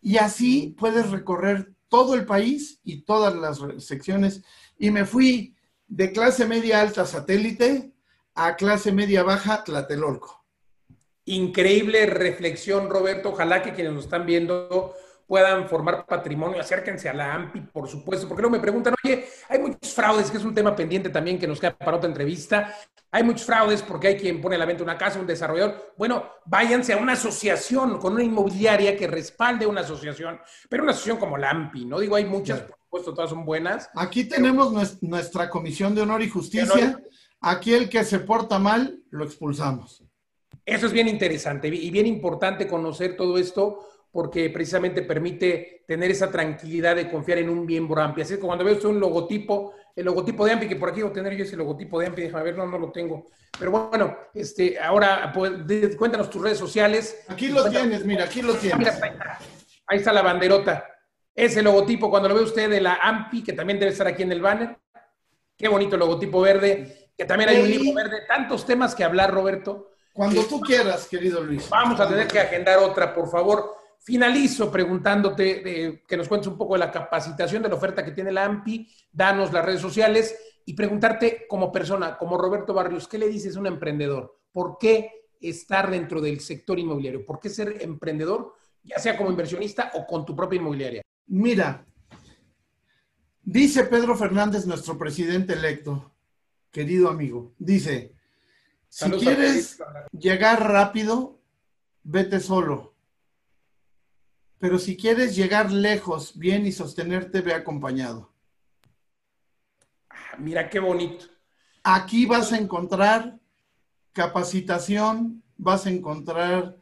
[0.00, 4.42] y así puedes recorrer todo el país y todas las secciones.
[4.78, 5.54] Y me fui
[5.86, 7.92] de clase media alta satélite
[8.34, 10.44] a clase media baja Tlatelolco.
[11.26, 13.30] Increíble reflexión, Roberto.
[13.30, 14.94] Ojalá que quienes nos están viendo
[15.26, 19.60] puedan formar patrimonio, acérquense a la AMPI, por supuesto, porque luego me preguntan, oye, hay
[19.60, 22.74] muchos fraudes, que es un tema pendiente también que nos queda para otra entrevista,
[23.12, 26.24] hay muchos fraudes porque hay quien pone a la venta una casa, un desarrollador, bueno,
[26.46, 30.38] váyanse a una asociación con una inmobiliaria que respalde una asociación,
[30.68, 33.90] pero una asociación como la AMPI, no digo, hay muchas, por supuesto, todas son buenas.
[33.94, 36.98] Aquí tenemos nuestra comisión de honor y justicia,
[37.42, 40.04] Aquel que se porta mal, lo expulsamos.
[40.66, 43.78] Eso es bien interesante y bien importante conocer todo esto
[44.10, 48.24] porque precisamente permite tener esa tranquilidad de confiar en un miembro amplio.
[48.24, 51.14] Así que cuando veo un logotipo, el logotipo de AMPI, que por aquí voy a
[51.14, 53.26] tener yo ese logotipo de AMPI, déjame ver, no, no lo tengo.
[53.58, 57.24] Pero bueno, este, ahora pues, cuéntanos tus redes sociales.
[57.28, 58.78] Aquí lo tienes, mira, aquí lo tienes.
[58.78, 59.38] Mira, ahí, está.
[59.86, 60.84] ahí está la banderota.
[61.34, 64.32] Ese logotipo, cuando lo ve usted de la AMPI, que también debe estar aquí en
[64.32, 64.76] el banner.
[65.56, 68.22] Qué bonito logotipo verde, que también hay un libro verde.
[68.26, 69.90] Tantos temas que hablar, Roberto.
[70.12, 71.68] Cuando tú quieras, querido Luis.
[71.68, 73.79] Vamos a tener que agendar otra, por favor.
[74.02, 78.32] Finalizo preguntándote que nos cuentes un poco de la capacitación de la oferta que tiene
[78.32, 80.34] la AMPI, danos las redes sociales
[80.64, 84.40] y preguntarte como persona, como Roberto Barrios, ¿qué le dices a un emprendedor?
[84.52, 87.26] ¿Por qué estar dentro del sector inmobiliario?
[87.26, 91.02] ¿Por qué ser emprendedor, ya sea como inversionista o con tu propia inmobiliaria?
[91.26, 91.84] Mira,
[93.42, 96.14] dice Pedro Fernández, nuestro presidente electo,
[96.70, 98.14] querido amigo, dice,
[98.88, 99.78] si quieres
[100.10, 101.38] llegar rápido,
[102.02, 102.89] vete solo
[104.60, 108.30] pero si quieres llegar lejos, bien y sostenerte, ve acompañado.
[110.10, 111.24] Ah, mira qué bonito.
[111.82, 113.40] Aquí vas a encontrar
[114.12, 116.76] capacitación, vas a encontrar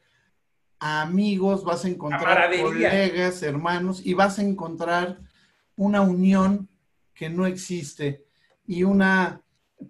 [0.81, 5.21] amigos, vas a encontrar colegas, hermanos y vas a encontrar
[5.77, 6.69] una unión
[7.15, 8.25] que no existe
[8.67, 9.41] y una,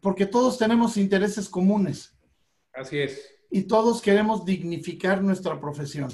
[0.03, 2.15] porque todos tenemos intereses comunes.
[2.75, 3.19] Así es.
[3.51, 6.11] Y todos queremos dignificar nuestra profesión.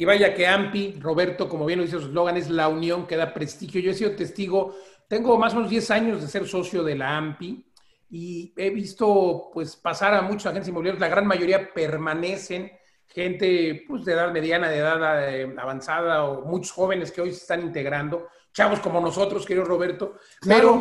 [0.00, 3.16] Y vaya que AMPI, Roberto, como bien lo dice su eslogan, es la unión que
[3.16, 3.80] da prestigio.
[3.80, 4.76] Yo he sido testigo,
[5.08, 7.66] tengo más o menos 10 años de ser socio de la AMPI
[8.08, 12.70] y he visto pues pasar a muchos agentes inmobiliarios, la gran mayoría permanecen,
[13.08, 17.40] gente pues de edad mediana, de edad eh, avanzada o muchos jóvenes que hoy se
[17.40, 20.14] están integrando, chavos como nosotros, querido Roberto,
[20.46, 20.80] pero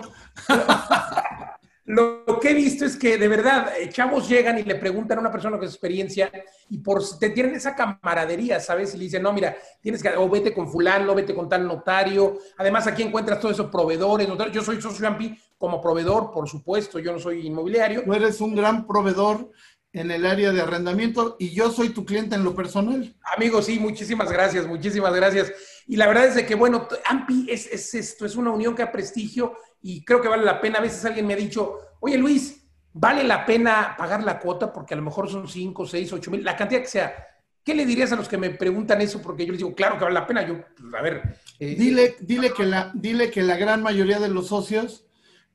[1.88, 5.22] Lo que he visto es que de verdad, eh, chavos llegan y le preguntan a
[5.22, 6.30] una persona con experiencia
[6.70, 8.94] y por te tienen esa camaradería, ¿sabes?
[8.94, 12.40] Y le dicen, no, mira, tienes que, o vete con fulano, vete con tal notario.
[12.58, 14.28] Además, aquí encuentras todos esos proveedores.
[14.52, 18.04] Yo soy socio AMPI como proveedor, por supuesto, yo no soy inmobiliario.
[18.04, 19.50] Tú eres un gran proveedor
[19.94, 23.16] en el área de arrendamiento y yo soy tu cliente en lo personal.
[23.36, 25.52] Amigo, sí, muchísimas gracias, muchísimas gracias.
[25.88, 28.84] Y la verdad es de que, bueno, AMPI es, es esto, es una unión que
[28.84, 30.80] da prestigio y creo que vale la pena.
[30.80, 34.72] A veces alguien me ha dicho, oye Luis, ¿vale la pena pagar la cuota?
[34.72, 37.28] Porque a lo mejor son 5, 6, 8 mil, la cantidad que sea.
[37.64, 39.22] ¿Qué le dirías a los que me preguntan eso?
[39.22, 40.48] Porque yo les digo, claro que vale la pena.
[40.48, 41.38] Yo, pues, a ver.
[41.60, 45.06] Eh, dile, dile, que la, dile que la gran mayoría de los socios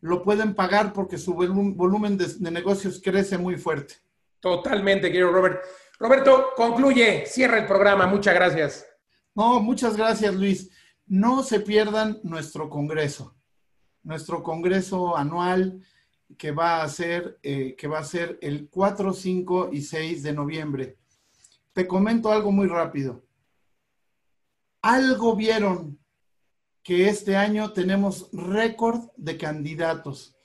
[0.00, 3.94] lo pueden pagar porque su volumen de, de negocios crece muy fuerte.
[4.42, 5.62] Totalmente, querido Robert.
[5.98, 8.06] Roberto, concluye, cierra el programa.
[8.06, 8.86] Muchas gracias.
[9.34, 10.68] No, muchas gracias, Luis.
[11.06, 13.34] No se pierdan nuestro congreso
[14.02, 15.82] nuestro congreso anual
[16.36, 20.32] que va a ser, eh, que va a ser el 4, 5 y 6 de
[20.32, 20.98] noviembre.
[21.72, 23.24] Te comento algo muy rápido.
[24.80, 25.98] Algo vieron
[26.82, 30.36] que este año tenemos récord de candidatos.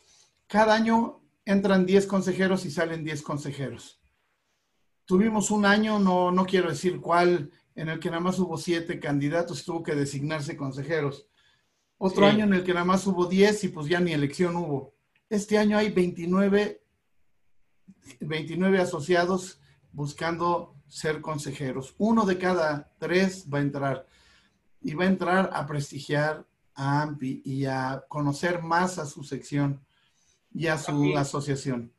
[0.46, 4.02] Cada año entran 10 consejeros y salen 10 consejeros.
[5.06, 9.00] Tuvimos un año, no, no quiero decir cuál, en el que nada más hubo 7
[9.00, 11.30] candidatos, tuvo que designarse consejeros.
[11.98, 14.94] Otro año en el que nada más hubo 10 y pues ya ni elección hubo.
[15.30, 16.84] Este año hay 29,
[18.20, 19.62] 29 asociados
[19.94, 21.96] buscando ser consejeros.
[21.98, 24.06] Uno de cada tres va a entrar.
[24.82, 26.46] Y va a entrar a prestigiar
[26.76, 29.87] a AMPI y a conocer más a su sección
[30.58, 31.92] y a su asociación.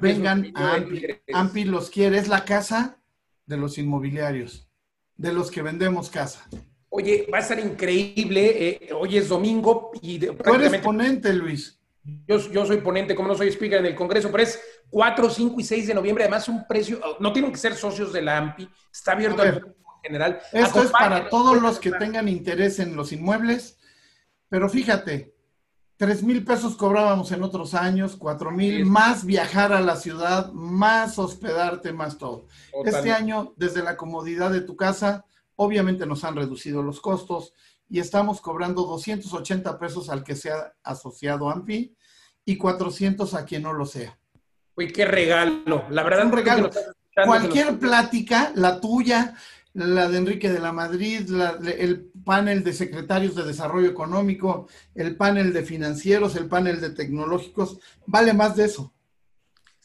[0.00, 1.06] Vengan a AMPI.
[1.32, 2.18] AMPI los quiere.
[2.18, 2.98] Es la casa
[3.46, 4.68] de los inmobiliarios,
[5.16, 6.48] de los que vendemos casa.
[6.88, 8.68] Oye, va a ser increíble.
[8.68, 10.18] Eh, hoy es domingo y.
[10.18, 11.78] Tú eres ponente, Luis.
[12.26, 15.60] Yo, yo, soy ponente, como no soy speaker en el Congreso, pero es 4, 5
[15.60, 16.24] y 6 de noviembre.
[16.24, 17.00] Además, un precio.
[17.20, 18.68] No tienen que ser socios de la AMPI.
[18.92, 20.40] Está abierto al público general.
[20.52, 23.78] Esto es para todos los que tengan interés en los inmuebles.
[24.48, 25.34] Pero fíjate,
[26.02, 31.16] 3 mil pesos cobrábamos en otros años, 4 mil, más viajar a la ciudad, más
[31.16, 32.46] hospedarte, más todo.
[32.84, 35.24] Este año, desde la comodidad de tu casa
[35.56, 37.54] Obviamente nos han reducido los costos
[37.88, 41.94] y estamos cobrando 280 pesos al que sea asociado a AMPI
[42.44, 44.18] y 400 a quien no lo sea.
[44.74, 45.84] Uy, qué regalo.
[45.90, 46.70] La verdad, un regalo.
[47.26, 49.36] Cualquier plática, la tuya,
[49.74, 51.28] la de Enrique de la Madrid,
[51.78, 57.78] el panel de secretarios de desarrollo económico, el panel de financieros, el panel de tecnológicos,
[58.06, 58.92] vale más de eso.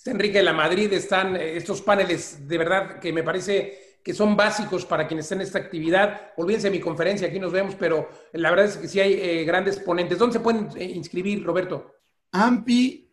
[0.05, 4.38] Enrique de la Madrid, están eh, estos paneles de verdad que me parece que son
[4.38, 6.31] básicos para quienes estén en esta actividad.
[6.38, 9.43] Olvídense de mi conferencia, aquí nos vemos, pero la verdad es que sí hay eh,
[9.43, 10.17] grandes ponentes.
[10.17, 11.95] ¿Dónde se pueden eh, inscribir, Roberto?
[12.31, 13.09] AMPI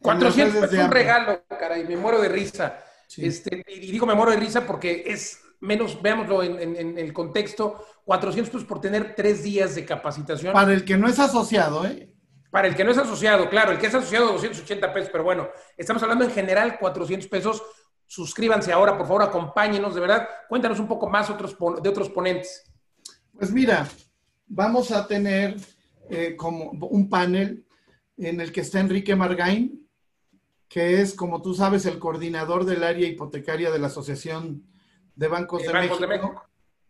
[0.00, 2.81] 400 es un regalo, caray, me muero de risa.
[3.18, 8.50] Este, y digo me muero de risa porque es menos, veámoslo en, el contexto, 400
[8.50, 10.52] pesos por tener tres días de capacitación.
[10.52, 12.12] Para el que no es asociado, ¿eh?
[12.50, 15.48] Para el que no es asociado, claro, el que es asociado 280 pesos, pero bueno,
[15.76, 17.62] estamos hablando en general 400 pesos.
[18.06, 20.28] Suscríbanse ahora, por favor, acompáñenos, de verdad.
[20.48, 22.70] Cuéntanos un poco más otros, de otros ponentes.
[23.32, 23.88] Pues mira,
[24.46, 25.56] vamos a tener
[26.10, 27.64] eh, como un panel
[28.18, 29.81] en el que está Enrique Margain,
[30.72, 34.64] que es, como tú sabes, el coordinador del área hipotecaria de la Asociación
[35.14, 36.46] de Bancos, de, México,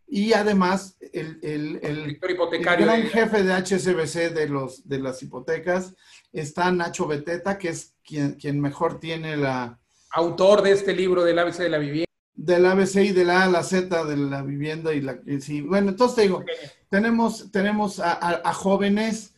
[0.07, 2.17] Y además, el, el,
[2.61, 5.95] gran jefe de HSBC de, los, de las hipotecas
[6.31, 9.77] está Nacho Beteta, que es quien, quien mejor tiene la...
[10.11, 12.09] Autor de este libro del ABC de la vivienda.
[12.35, 15.19] Del ABC y de la A a la Z de la vivienda y la...
[15.41, 16.45] Sí, bueno, entonces te digo,
[16.87, 19.33] tenemos, tenemos a, jóvenes,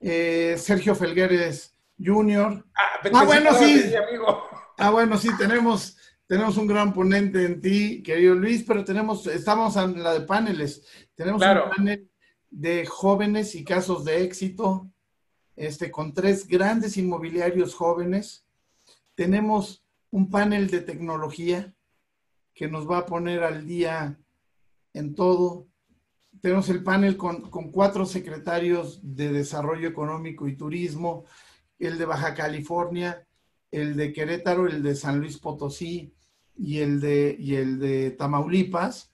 [0.00, 2.64] eh, Sergio Felgueres Jr.
[2.74, 3.92] Ah, ah bueno, sí.
[4.78, 9.76] Ah, bueno, sí, tenemos tenemos un gran ponente en ti, querido Luis, pero tenemos, estamos
[9.76, 10.84] en la de paneles.
[11.14, 12.10] Tenemos un panel
[12.50, 14.90] de jóvenes y casos de éxito,
[15.54, 18.44] este, con tres grandes inmobiliarios jóvenes.
[19.14, 21.72] Tenemos un panel de tecnología
[22.54, 24.18] que nos va a poner al día
[24.94, 25.68] en todo.
[26.40, 31.24] Tenemos el panel con, con cuatro secretarios de Desarrollo Económico y Turismo,
[31.78, 33.26] el de Baja California,
[33.70, 36.12] el de Querétaro, el de San Luis Potosí,
[36.56, 39.12] y el de, y el de Tamaulipas.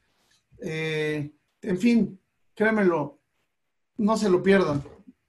[0.61, 2.21] Eh, en fin,
[2.55, 3.19] créanmelo,
[3.97, 4.83] no se lo pierdan.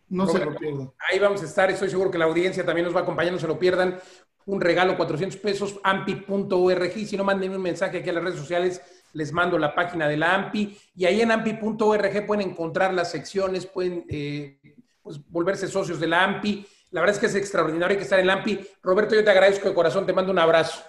[0.10, 0.92] No se lo pierdan.
[1.10, 3.40] Ahí vamos a estar, estoy seguro que la audiencia también nos va a acompañar, no
[3.40, 4.00] se lo pierdan.
[4.46, 6.94] Un regalo, 400 pesos, ampi.org.
[6.94, 8.82] Si no, manden un mensaje aquí a las redes sociales,
[9.14, 10.78] les mando la página de la AMPI.
[10.96, 14.60] Y ahí en ampi.org pueden encontrar las secciones, pueden eh,
[15.02, 16.68] pues, volverse socios de la AMPI.
[16.94, 18.68] La verdad es que es extraordinario que estar en la AMPI.
[18.84, 20.80] Roberto, yo te agradezco de corazón, te mando un abrazo.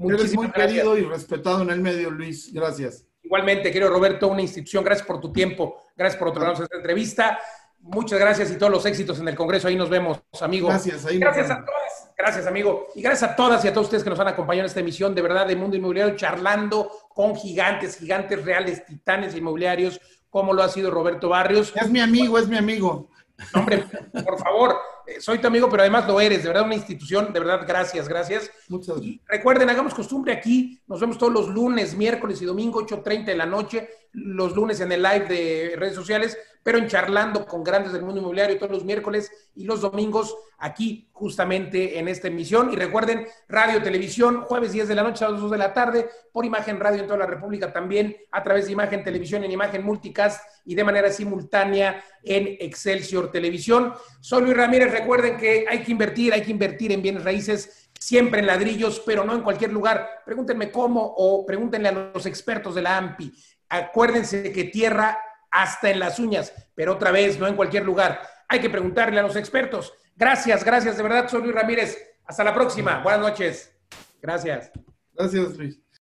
[0.00, 2.52] Eres muy querido y respetado en el medio, Luis.
[2.52, 3.04] Gracias.
[3.24, 4.84] Igualmente, querido Roberto, una institución.
[4.84, 5.82] Gracias por tu tiempo.
[5.96, 7.36] Gracias por otorgarnos esta entrevista.
[7.80, 9.66] Muchas gracias y todos los éxitos en el Congreso.
[9.66, 10.68] Ahí nos vemos, amigo.
[10.68, 11.04] Gracias.
[11.04, 12.12] Ahí gracias a todas.
[12.16, 12.86] Gracias, amigo.
[12.94, 15.16] Y gracias a todas y a todos ustedes que nos han acompañado en esta emisión
[15.16, 20.00] de verdad de Mundo Inmobiliario, charlando con gigantes, gigantes reales, titanes inmobiliarios,
[20.30, 21.72] como lo ha sido Roberto Barrios.
[21.74, 23.10] Es mi amigo, es mi amigo.
[23.54, 23.84] Hombre,
[24.24, 24.76] por favor,
[25.20, 28.50] soy tu amigo, pero además lo eres, de verdad, una institución, de verdad, gracias, gracias.
[28.68, 29.20] Muchas gracias.
[29.26, 33.46] recuerden, hagamos costumbre aquí, nos vemos todos los lunes, miércoles y domingo, 8.30 de la
[33.46, 36.36] noche, los lunes en el live de redes sociales,
[36.68, 41.08] pero en charlando con grandes del mundo inmobiliario todos los miércoles y los domingos aquí
[41.12, 42.70] justamente en esta emisión.
[42.70, 46.10] Y recuerden, radio, televisión, jueves 10 de la noche a las 2 de la tarde,
[46.30, 49.82] por Imagen Radio en toda la República también, a través de Imagen Televisión en Imagen
[49.82, 53.94] Multicast y de manera simultánea en Excelsior Televisión.
[54.20, 58.40] Soy Luis Ramírez, recuerden que hay que invertir, hay que invertir en bienes raíces, siempre
[58.40, 60.06] en ladrillos, pero no en cualquier lugar.
[60.26, 63.32] Pregúntenme cómo o pregúntenle a los expertos de la AMPI.
[63.70, 65.18] Acuérdense que tierra
[65.50, 68.20] hasta en las uñas, pero otra vez, no en cualquier lugar.
[68.48, 69.92] Hay que preguntarle a los expertos.
[70.16, 71.96] Gracias, gracias, de verdad, soy Luis Ramírez.
[72.24, 73.02] Hasta la próxima.
[73.02, 73.74] Buenas noches.
[74.20, 74.70] Gracias.
[75.14, 75.80] Gracias, Luis.